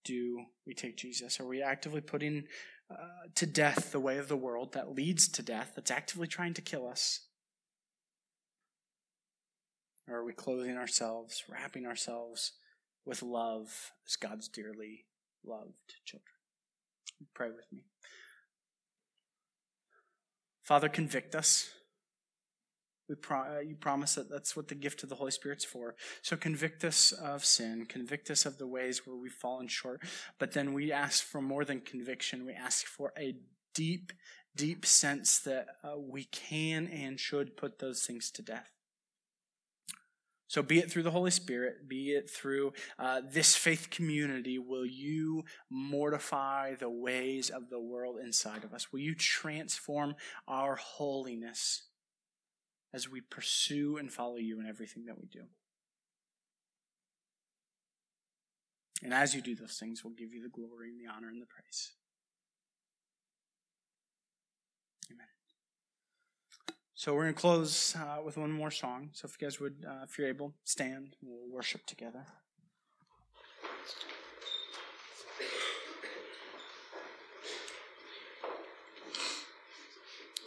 do 0.05 0.45
we 0.67 0.75
take 0.75 0.97
Jesus? 0.97 1.41
Are 1.41 1.47
we 1.47 1.63
actively 1.63 2.01
putting 2.01 2.45
uh, 2.91 3.29
to 3.35 3.47
death 3.47 3.93
the 3.93 4.01
way 4.01 4.19
of 4.19 4.29
the 4.29 4.37
world 4.37 4.73
that 4.73 4.95
leads 4.95 5.29
to 5.29 5.43
death, 5.43 5.73
that's 5.75 5.91
actively 5.91 6.27
trying 6.27 6.55
to 6.55 6.63
kill 6.63 6.87
us? 6.87 7.21
Or 10.09 10.17
are 10.17 10.25
we 10.25 10.33
clothing 10.33 10.77
ourselves, 10.77 11.45
wrapping 11.49 11.87
ourselves 11.87 12.53
with 13.05 13.23
love 13.23 13.93
as 14.07 14.17
God's 14.17 14.49
dearly 14.49 15.07
loved 15.45 15.95
children? 16.05 16.35
Pray 17.35 17.49
with 17.49 17.73
me. 17.73 17.85
Father, 20.63 20.89
convict 20.89 21.35
us. 21.35 21.71
We 23.13 23.17
pro- 23.17 23.57
uh, 23.57 23.61
you 23.61 23.75
promise 23.75 24.15
that 24.15 24.31
that's 24.31 24.57
what 24.57 24.69
the 24.69 24.75
gift 24.75 25.03
of 25.03 25.11
the 25.11 25.17
Holy 25.17 25.31
Spirit's 25.31 25.67
for. 25.67 25.97
So 26.23 26.35
convict 26.35 26.83
us 26.83 27.13
of 27.13 27.45
sin, 27.45 27.85
convict 27.85 28.31
us 28.31 28.47
of 28.47 28.57
the 28.57 28.67
ways 28.67 29.07
where 29.07 29.17
we've 29.17 29.31
fallen 29.31 29.69
short. 29.69 30.01
But 30.39 30.53
then 30.53 30.73
we 30.73 30.91
ask 30.91 31.23
for 31.23 31.43
more 31.43 31.67
than 31.67 31.83
conviction. 31.83 32.47
We 32.47 32.55
ask 32.55 32.87
for 32.87 33.13
a 33.19 33.35
deep, 33.75 34.15
deep 34.57 34.87
sense 34.87 35.41
that 35.41 35.67
uh, 35.85 35.99
we 35.99 36.25
can 36.25 36.87
and 36.87 37.21
should 37.21 37.55
put 37.55 37.81
those 37.81 38.07
things 38.07 38.31
to 38.31 38.41
death. 38.41 38.71
So, 40.49 40.63
be 40.63 40.79
it 40.79 40.91
through 40.91 41.03
the 41.03 41.11
Holy 41.11 41.31
Spirit, 41.31 41.87
be 41.87 42.13
it 42.13 42.31
through 42.31 42.73
uh, 42.99 43.21
this 43.31 43.55
faith 43.55 43.89
community, 43.91 44.59
will 44.59 44.87
you 44.87 45.45
mortify 45.71 46.77
the 46.77 46.91
ways 46.91 47.51
of 47.51 47.69
the 47.69 47.81
world 47.81 48.17
inside 48.25 48.65
of 48.65 48.73
us? 48.73 48.91
Will 48.91 49.01
you 49.01 49.15
transform 49.15 50.15
our 50.49 50.77
holiness? 50.77 51.89
As 52.93 53.09
we 53.09 53.21
pursue 53.21 53.97
and 53.97 54.13
follow 54.13 54.37
you 54.37 54.61
in 54.61 54.67
everything 54.67 55.07
that 55.07 55.19
we 55.19 55.27
do. 55.27 55.45
And 59.03 59.13
as 59.13 59.35
you 59.35 59.43
do 59.43 59.55
those 59.55 59.79
things, 59.79 60.05
we'll 60.05 60.15
give 60.15 60.33
you 60.33 60.43
the 60.43 60.49
glory 60.49 60.91
and 60.91 61.01
the 61.01 61.13
honor 61.13 61.29
and 61.29 61.43
the 61.43 61.47
praise. 61.47 61.93
Amen. 65.11 65.27
So 66.95 67.13
we're 67.15 67.23
going 67.23 67.35
to 67.35 67.41
close 67.41 67.97
uh, 67.97 68.23
with 68.23 68.37
one 68.37 68.53
more 68.53 68.71
song. 68.71 69.11
So 69.13 69.27
if 69.27 69.37
you 69.41 69.47
guys 69.47 69.59
would, 69.59 69.85
uh, 69.87 70.05
if 70.05 70.19
you're 70.19 70.29
able, 70.29 70.55
stand. 70.65 71.17
We'll 71.21 71.51
worship 71.51 71.85
together. 71.87 72.25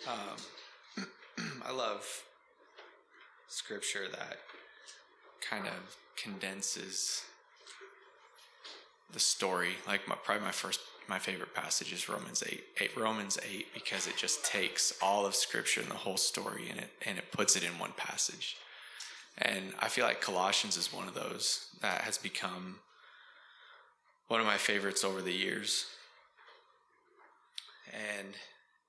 Um, 0.07 1.05
I 1.65 1.71
love 1.71 2.23
scripture 3.55 4.05
that 4.11 4.37
kind 5.39 5.65
of 5.65 5.95
condenses 6.17 7.23
the 9.13 9.19
story. 9.19 9.75
Like 9.87 10.05
my, 10.09 10.15
probably 10.15 10.43
my 10.43 10.51
first, 10.51 10.81
my 11.07 11.19
favorite 11.19 11.55
passage 11.55 11.93
is 11.93 12.09
Romans 12.09 12.43
8, 12.45 12.61
8, 12.81 12.97
Romans 12.97 13.39
8, 13.49 13.67
because 13.73 14.07
it 14.07 14.17
just 14.17 14.43
takes 14.43 14.93
all 15.01 15.25
of 15.25 15.35
scripture 15.35 15.79
and 15.79 15.89
the 15.89 15.95
whole 15.95 16.17
story 16.17 16.67
and 16.69 16.79
it, 16.79 16.89
and 17.05 17.17
it 17.17 17.31
puts 17.31 17.55
it 17.55 17.63
in 17.63 17.79
one 17.79 17.93
passage. 17.95 18.57
And 19.37 19.73
I 19.79 19.87
feel 19.87 20.05
like 20.05 20.19
Colossians 20.19 20.75
is 20.75 20.91
one 20.91 21.07
of 21.07 21.13
those 21.13 21.67
that 21.81 22.01
has 22.01 22.17
become 22.17 22.79
one 24.27 24.41
of 24.41 24.45
my 24.45 24.57
favorites 24.57 25.05
over 25.05 25.21
the 25.21 25.31
years. 25.31 25.85
And 27.93 28.35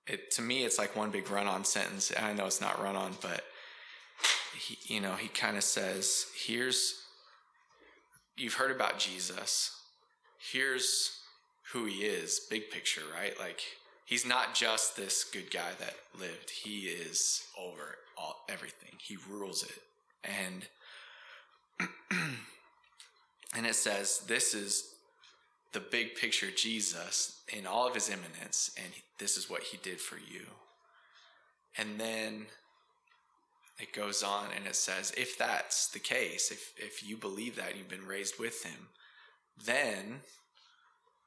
it 0.09 0.33
to 0.33 0.43
me 0.43 0.65
it's 0.65 0.79
like 0.79 0.97
one 0.97 1.13
big 1.13 1.31
run-on 1.31 1.65
sentence. 1.65 2.13
I 2.19 2.33
know 2.33 2.47
it's 2.47 2.61
not 2.61 2.83
run-on, 2.83 3.13
but 3.23 3.45
he, 4.59 4.95
you 4.95 5.01
know, 5.01 5.15
he 5.15 5.29
kind 5.29 5.57
of 5.57 5.65
says, 5.65 6.27
"Here's 6.37 7.07
you've 8.37 8.55
heard 8.55 8.71
about 8.71 8.99
Jesus. 8.99 9.73
Here's 10.39 11.21
who 11.73 11.87
he 11.87 12.05
is, 12.05 12.41
big 12.51 12.71
picture, 12.71 13.03
right? 13.15 13.39
Like 13.39 13.61
he's 14.05 14.27
not 14.27 14.55
just 14.55 14.97
this 14.97 15.25
good 15.25 15.51
guy 15.51 15.71
that 15.79 15.97
lived. 16.19 16.51
He 16.51 16.89
is 16.89 17.45
over 17.59 17.97
all 18.17 18.45
everything. 18.49 18.95
He 19.01 19.17
rules 19.29 19.63
it. 19.63 19.83
And 20.25 21.89
and 23.55 23.67
it 23.67 23.75
says 23.75 24.21
this 24.27 24.55
is 24.55 24.93
the 25.73 25.81
big 25.81 26.15
picture 26.15 26.51
Jesus 26.51 27.43
in 27.53 27.67
all 27.67 27.87
of 27.87 27.95
his 27.95 28.09
immanence 28.09 28.71
and 28.77 28.93
this 29.19 29.37
is 29.37 29.51
what 29.51 29.65
he 29.65 29.79
did 29.79 30.01
for 30.01 30.17
you. 30.17 30.47
And 31.77 32.01
then 32.01 32.47
it 33.79 33.93
goes 33.93 34.23
on 34.23 34.47
and 34.57 34.67
it 34.67 34.77
says, 34.77 35.13
if 35.17 35.37
that's 35.37 35.89
the 35.89 35.99
case, 35.99 36.51
if, 36.51 36.73
if 36.77 37.07
you 37.07 37.17
believe 37.17 37.57
that 37.57 37.77
you've 37.77 37.89
been 37.89 38.07
raised 38.07 38.39
with 38.39 38.65
him, 38.65 38.89
then 39.65 40.21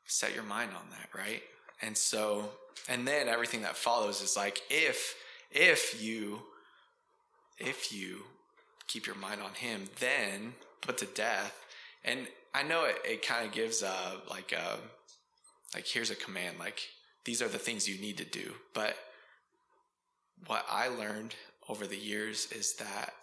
set 0.05 0.33
your 0.33 0.43
mind 0.43 0.71
on 0.71 0.89
that, 0.89 1.09
right? 1.17 1.43
And 1.81 1.95
so, 1.95 2.49
and 2.87 3.07
then 3.07 3.27
everything 3.27 3.61
that 3.61 3.77
follows 3.77 4.21
is 4.21 4.35
like, 4.35 4.61
if, 4.69 5.15
if 5.51 6.01
you, 6.01 6.41
if 7.59 7.93
you 7.93 8.23
keep 8.87 9.05
your 9.05 9.15
mind 9.15 9.41
on 9.41 9.53
him, 9.53 9.83
then 9.99 10.53
put 10.81 10.97
to 10.99 11.05
death. 11.05 11.65
And 12.03 12.27
I 12.53 12.63
know 12.63 12.85
it, 12.85 12.97
it 13.05 13.25
kind 13.25 13.45
of 13.45 13.51
gives 13.51 13.83
a, 13.83 13.93
like 14.29 14.51
a, 14.51 14.79
like 15.75 15.85
here's 15.85 16.09
a 16.09 16.15
command, 16.15 16.57
like 16.57 16.81
these 17.25 17.43
are 17.43 17.47
the 17.47 17.59
things 17.59 17.87
you 17.87 18.01
need 18.01 18.17
to 18.17 18.25
do. 18.25 18.53
But 18.73 18.95
what 20.47 20.65
I 20.69 20.87
learned 20.87 21.35
over 21.69 21.87
the 21.87 21.97
years 21.97 22.51
is 22.51 22.73
that 22.73 23.13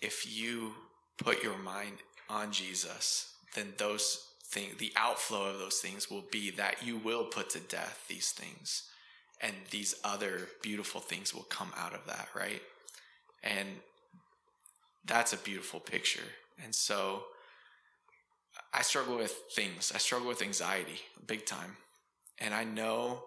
if 0.00 0.38
you 0.38 0.72
put 1.16 1.42
your 1.42 1.58
mind 1.58 1.96
on 2.28 2.52
Jesus, 2.52 3.34
then 3.54 3.72
those 3.78 4.28
things, 4.44 4.76
the 4.76 4.92
outflow 4.94 5.50
of 5.50 5.58
those 5.58 5.78
things 5.78 6.10
will 6.10 6.24
be 6.30 6.50
that 6.50 6.86
you 6.86 6.98
will 6.98 7.24
put 7.24 7.50
to 7.50 7.60
death 7.60 8.04
these 8.08 8.30
things. 8.30 8.84
And 9.40 9.54
these 9.70 9.94
other 10.04 10.48
beautiful 10.62 11.00
things 11.00 11.34
will 11.34 11.42
come 11.42 11.72
out 11.76 11.94
of 11.94 12.06
that, 12.06 12.28
right? 12.36 12.62
And 13.42 13.68
that's 15.04 15.32
a 15.32 15.38
beautiful 15.38 15.80
picture. 15.80 16.28
And 16.62 16.74
so 16.74 17.24
I 18.72 18.82
struggle 18.82 19.16
with 19.16 19.32
things. 19.52 19.92
I 19.94 19.98
struggle 19.98 20.28
with 20.28 20.42
anxiety 20.42 21.00
big 21.26 21.46
time. 21.46 21.76
And 22.38 22.54
I 22.54 22.64
know 22.64 23.22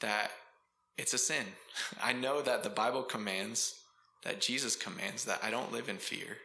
that 0.00 0.30
it's 0.98 1.14
a 1.14 1.18
sin. 1.18 1.44
I 2.02 2.12
know 2.12 2.42
that 2.42 2.64
the 2.64 2.70
Bible 2.70 3.02
commands, 3.02 3.80
that 4.24 4.40
Jesus 4.40 4.74
commands, 4.74 5.24
that 5.24 5.38
I 5.42 5.50
don't 5.50 5.72
live 5.72 5.88
in 5.88 5.96
fear, 5.96 6.36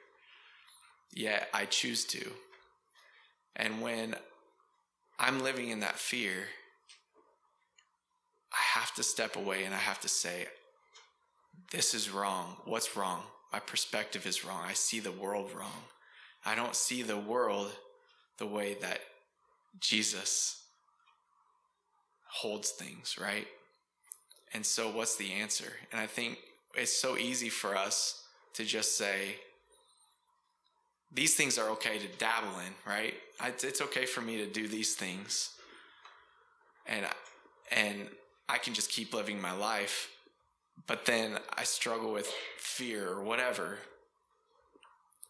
yet 1.12 1.50
I 1.54 1.66
choose 1.66 2.06
to. 2.06 2.24
And 3.56 3.82
when 3.82 4.16
I'm 5.20 5.42
living 5.42 5.70
in 5.70 5.80
that 5.82 5.98
fear, 5.98 6.34
I 8.52 8.80
have 8.80 8.94
to 8.96 9.04
step 9.04 9.36
away 9.36 9.64
and 9.64 9.74
I 9.74 9.80
have 9.80 10.00
to 10.02 10.08
say, 10.08 10.46
This 11.72 11.96
is 11.96 12.12
wrong. 12.12 12.58
What's 12.66 12.96
wrong? 12.96 13.24
My 13.52 13.60
perspective 13.60 14.26
is 14.28 14.46
wrong. 14.46 14.62
I 14.68 14.74
see 14.74 15.00
the 15.00 15.12
world 15.12 15.52
wrong. 15.58 15.84
I 16.46 16.56
don't 16.56 16.76
see 16.76 17.02
the 17.02 17.18
world 17.18 17.72
the 18.38 18.46
way 18.46 18.76
that 18.82 19.00
Jesus 19.80 20.62
holds 22.28 22.72
things, 22.72 23.18
right? 23.20 23.48
And 24.54 24.66
so, 24.66 24.92
what's 24.92 25.16
the 25.16 25.32
answer? 25.32 25.74
And 25.92 26.00
I 26.00 26.06
think 26.06 26.38
it's 26.76 26.92
so 26.92 27.18
easy 27.18 27.50
for 27.50 27.76
us 27.76 28.24
to 28.54 28.64
just 28.64 28.98
say, 28.98 29.36
these 31.14 31.36
things 31.36 31.58
are 31.58 31.70
okay 31.70 32.00
to 32.00 32.08
dabble 32.18 32.60
in, 32.60 32.74
right? 32.92 33.14
it's 33.46 33.82
okay 33.82 34.06
for 34.06 34.22
me 34.22 34.38
to 34.38 34.48
do 34.48 34.68
these 34.68 34.96
things, 34.96 35.52
and 36.88 37.06
and 37.72 38.08
I 38.50 38.58
can 38.58 38.74
just 38.74 38.90
keep 38.90 39.14
living 39.14 39.42
my 39.42 39.52
life. 39.52 40.10
But 40.88 41.06
then 41.06 41.38
I 41.56 41.64
struggle 41.64 42.12
with 42.12 42.32
fear 42.58 43.10
or 43.10 43.22
whatever, 43.22 43.78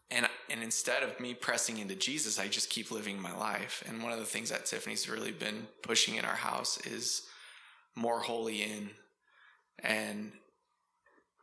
and 0.09 0.27
and 0.49 0.63
instead 0.63 1.03
of 1.03 1.19
me 1.19 1.33
pressing 1.33 1.79
into 1.79 1.95
Jesus, 1.95 2.39
I 2.39 2.47
just 2.47 2.69
keep 2.69 2.91
living 2.91 3.21
my 3.21 3.35
life. 3.35 3.83
And 3.87 4.03
one 4.03 4.11
of 4.11 4.19
the 4.19 4.25
things 4.25 4.51
that 4.51 4.65
Tiffany's 4.65 5.09
really 5.09 5.31
been 5.31 5.67
pushing 5.81 6.15
in 6.15 6.25
our 6.25 6.35
house 6.35 6.77
is 6.85 7.23
more 7.95 8.19
holy 8.19 8.61
in, 8.63 8.91
and 9.83 10.31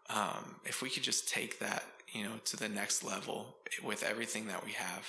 um, 0.08 0.56
if 0.64 0.82
we 0.82 0.90
could 0.90 1.02
just 1.02 1.28
take 1.28 1.58
that, 1.60 1.84
you 2.12 2.24
know, 2.24 2.32
to 2.46 2.56
the 2.56 2.68
next 2.68 3.04
level 3.04 3.54
with 3.84 4.02
everything 4.02 4.46
that 4.48 4.64
we 4.64 4.72
have. 4.72 5.06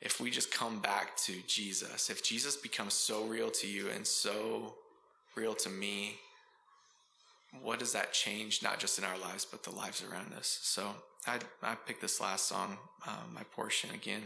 If 0.00 0.20
we 0.20 0.30
just 0.30 0.52
come 0.52 0.80
back 0.80 1.16
to 1.18 1.34
Jesus, 1.46 2.10
if 2.10 2.22
Jesus 2.22 2.56
becomes 2.56 2.94
so 2.94 3.24
real 3.24 3.50
to 3.52 3.66
you 3.66 3.88
and 3.88 4.06
so 4.06 4.74
real 5.36 5.54
to 5.54 5.70
me, 5.70 6.16
what 7.62 7.78
does 7.78 7.92
that 7.92 8.12
change, 8.12 8.62
not 8.62 8.80
just 8.80 8.98
in 8.98 9.04
our 9.04 9.16
lives, 9.18 9.44
but 9.44 9.62
the 9.62 9.70
lives 9.70 10.02
around 10.02 10.34
us? 10.34 10.58
So 10.62 10.88
I, 11.26 11.38
I 11.62 11.74
picked 11.74 12.00
this 12.00 12.20
last 12.20 12.46
song, 12.48 12.76
um, 13.06 13.32
my 13.32 13.42
portion 13.54 13.90
again, 13.94 14.22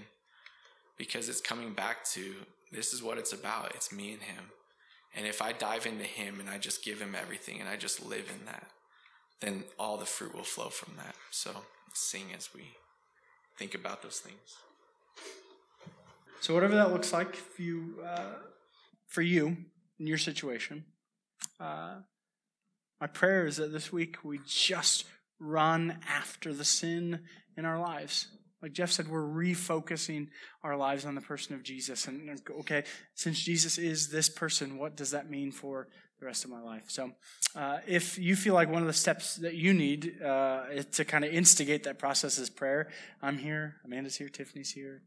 because 0.97 1.29
it's 1.29 1.41
coming 1.41 1.75
back 1.75 2.05
to 2.13 2.35
this 2.73 2.93
is 2.93 3.03
what 3.03 3.19
it's 3.19 3.33
about. 3.33 3.75
It's 3.75 3.93
me 3.93 4.13
and 4.13 4.23
him. 4.23 4.45
And 5.15 5.27
if 5.27 5.43
I 5.43 5.53
dive 5.53 5.87
into 5.87 6.05
him 6.05 6.41
and 6.41 6.49
I 6.49 6.59
just 6.59 6.85
give 6.85 7.01
him 7.01 7.15
everything 7.15 7.61
and 7.61 7.69
I 7.69 7.77
just 7.77 8.05
live 8.05 8.31
in 8.39 8.47
that, 8.47 8.69
then 9.41 9.65
all 9.79 9.97
the 9.97 10.07
fruit 10.07 10.35
will 10.35 10.43
flow 10.43 10.69
from 10.69 10.95
that. 10.97 11.15
So 11.31 11.51
sing 11.95 12.27
as 12.37 12.51
we 12.55 12.73
think 13.59 13.75
about 13.75 14.03
those 14.03 14.19
things. 14.19 14.57
So 16.41 16.55
whatever 16.55 16.77
that 16.77 16.93
looks 16.93 17.13
like 17.13 17.35
for 17.35 17.63
you, 17.63 17.97
uh, 18.07 18.35
for 19.07 19.23
you 19.23 19.57
in 19.99 20.07
your 20.07 20.19
situation, 20.19 20.85
uh, 21.59 21.97
my 23.01 23.07
prayer 23.07 23.47
is 23.47 23.57
that 23.57 23.73
this 23.73 23.93
week 23.93 24.19
we 24.23 24.41
just 24.47 25.05
run 25.41 25.99
after 26.09 26.53
the 26.53 26.65
sin 26.65 27.21
in 27.57 27.65
our 27.65 27.81
lives. 27.81 28.29
Like 28.63 28.73
Jeff 28.73 28.91
said, 28.91 29.09
we're 29.09 29.23
refocusing 29.23 30.29
our 30.65 30.77
lives 30.77 31.05
on 31.05 31.15
the 31.15 31.21
person 31.21 31.55
of 31.55 31.63
Jesus. 31.63 32.09
And 32.09 32.41
okay, 32.61 32.85
since 33.15 33.41
Jesus 33.41 33.79
is 33.79 34.09
this 34.09 34.29
person, 34.29 34.79
what 34.79 34.97
does 34.97 35.13
that 35.13 35.31
mean 35.31 35.53
for 35.53 35.89
the 36.19 36.27
rest 36.27 36.45
of 36.45 36.51
my 36.51 36.61
life? 36.61 36.85
So, 36.89 37.13
uh, 37.55 37.79
if 37.87 38.19
you 38.19 38.35
feel 38.35 38.55
like 38.55 38.69
one 38.69 38.83
of 38.83 38.89
the 38.89 38.93
steps 38.95 39.37
that 39.37 39.55
you 39.55 39.73
need 39.73 40.21
uh, 40.23 40.65
to 40.93 41.05
kind 41.05 41.25
of 41.25 41.33
instigate 41.33 41.85
that 41.85 41.99
process 41.99 42.39
is 42.39 42.51
prayer, 42.51 42.89
I'm 43.23 43.39
here. 43.39 43.77
Amanda's 43.85 44.17
here. 44.17 44.29
Tiffany's 44.29 44.73
here. 44.73 45.03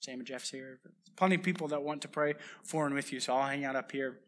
Sam 0.00 0.18
and 0.18 0.26
Jeff's 0.26 0.50
here. 0.50 0.80
Plenty 1.16 1.36
of 1.36 1.42
people 1.42 1.68
that 1.68 1.82
want 1.82 2.02
to 2.02 2.08
pray 2.08 2.34
for 2.62 2.84
and 2.86 2.94
with 2.94 3.12
you. 3.12 3.20
So 3.20 3.34
I'll 3.34 3.48
hang 3.48 3.64
out 3.64 3.76
up 3.76 3.92
here 3.92 4.18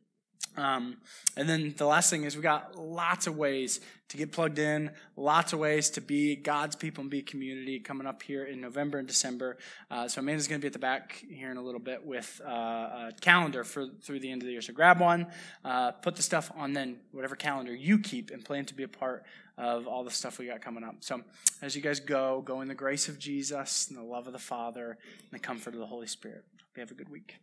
um, 0.56 0.96
and 1.36 1.48
then 1.48 1.74
the 1.76 1.86
last 1.86 2.10
thing 2.10 2.24
is 2.24 2.36
we 2.36 2.42
got 2.42 2.76
lots 2.76 3.26
of 3.26 3.36
ways 3.36 3.80
to 4.08 4.16
get 4.16 4.32
plugged 4.32 4.58
in, 4.58 4.90
lots 5.16 5.52
of 5.52 5.58
ways 5.58 5.90
to 5.90 6.00
be 6.00 6.34
God's 6.34 6.74
people 6.74 7.02
and 7.02 7.10
be 7.10 7.22
community 7.22 7.78
coming 7.78 8.06
up 8.06 8.22
here 8.22 8.44
in 8.44 8.60
November 8.60 8.98
and 8.98 9.06
December. 9.06 9.58
Uh, 9.90 10.08
so 10.08 10.20
Amanda's 10.20 10.48
going 10.48 10.60
to 10.60 10.64
be 10.64 10.66
at 10.66 10.72
the 10.72 10.78
back 10.78 11.24
here 11.30 11.50
in 11.50 11.58
a 11.58 11.62
little 11.62 11.80
bit 11.80 12.04
with 12.04 12.40
uh, 12.44 12.50
a 12.50 13.12
calendar 13.20 13.64
for 13.64 13.86
through 14.02 14.20
the 14.20 14.30
end 14.30 14.42
of 14.42 14.46
the 14.46 14.52
year. 14.52 14.62
So 14.62 14.72
grab 14.72 15.00
one, 15.00 15.26
uh, 15.64 15.92
put 15.92 16.16
the 16.16 16.22
stuff 16.22 16.50
on 16.56 16.72
then 16.72 16.96
whatever 17.12 17.36
calendar 17.36 17.74
you 17.74 17.98
keep, 17.98 18.30
and 18.30 18.44
plan 18.44 18.64
to 18.66 18.74
be 18.74 18.82
a 18.82 18.88
part 18.88 19.24
of 19.58 19.86
all 19.86 20.04
the 20.04 20.10
stuff 20.10 20.38
we 20.38 20.46
got 20.46 20.62
coming 20.62 20.84
up. 20.84 20.96
So 21.00 21.20
as 21.60 21.76
you 21.76 21.82
guys 21.82 22.00
go, 22.00 22.42
go 22.42 22.60
in 22.62 22.68
the 22.68 22.74
grace 22.74 23.08
of 23.08 23.18
Jesus 23.18 23.88
and 23.88 23.98
the 23.98 24.02
love 24.02 24.26
of 24.26 24.32
the 24.32 24.38
Father 24.38 24.96
and 25.30 25.30
the 25.32 25.38
comfort 25.38 25.74
of 25.74 25.80
the 25.80 25.86
Holy 25.86 26.06
Spirit. 26.06 26.44
Hope 26.52 26.76
you 26.76 26.80
have 26.80 26.90
a 26.90 26.94
good 26.94 27.10
week. 27.10 27.36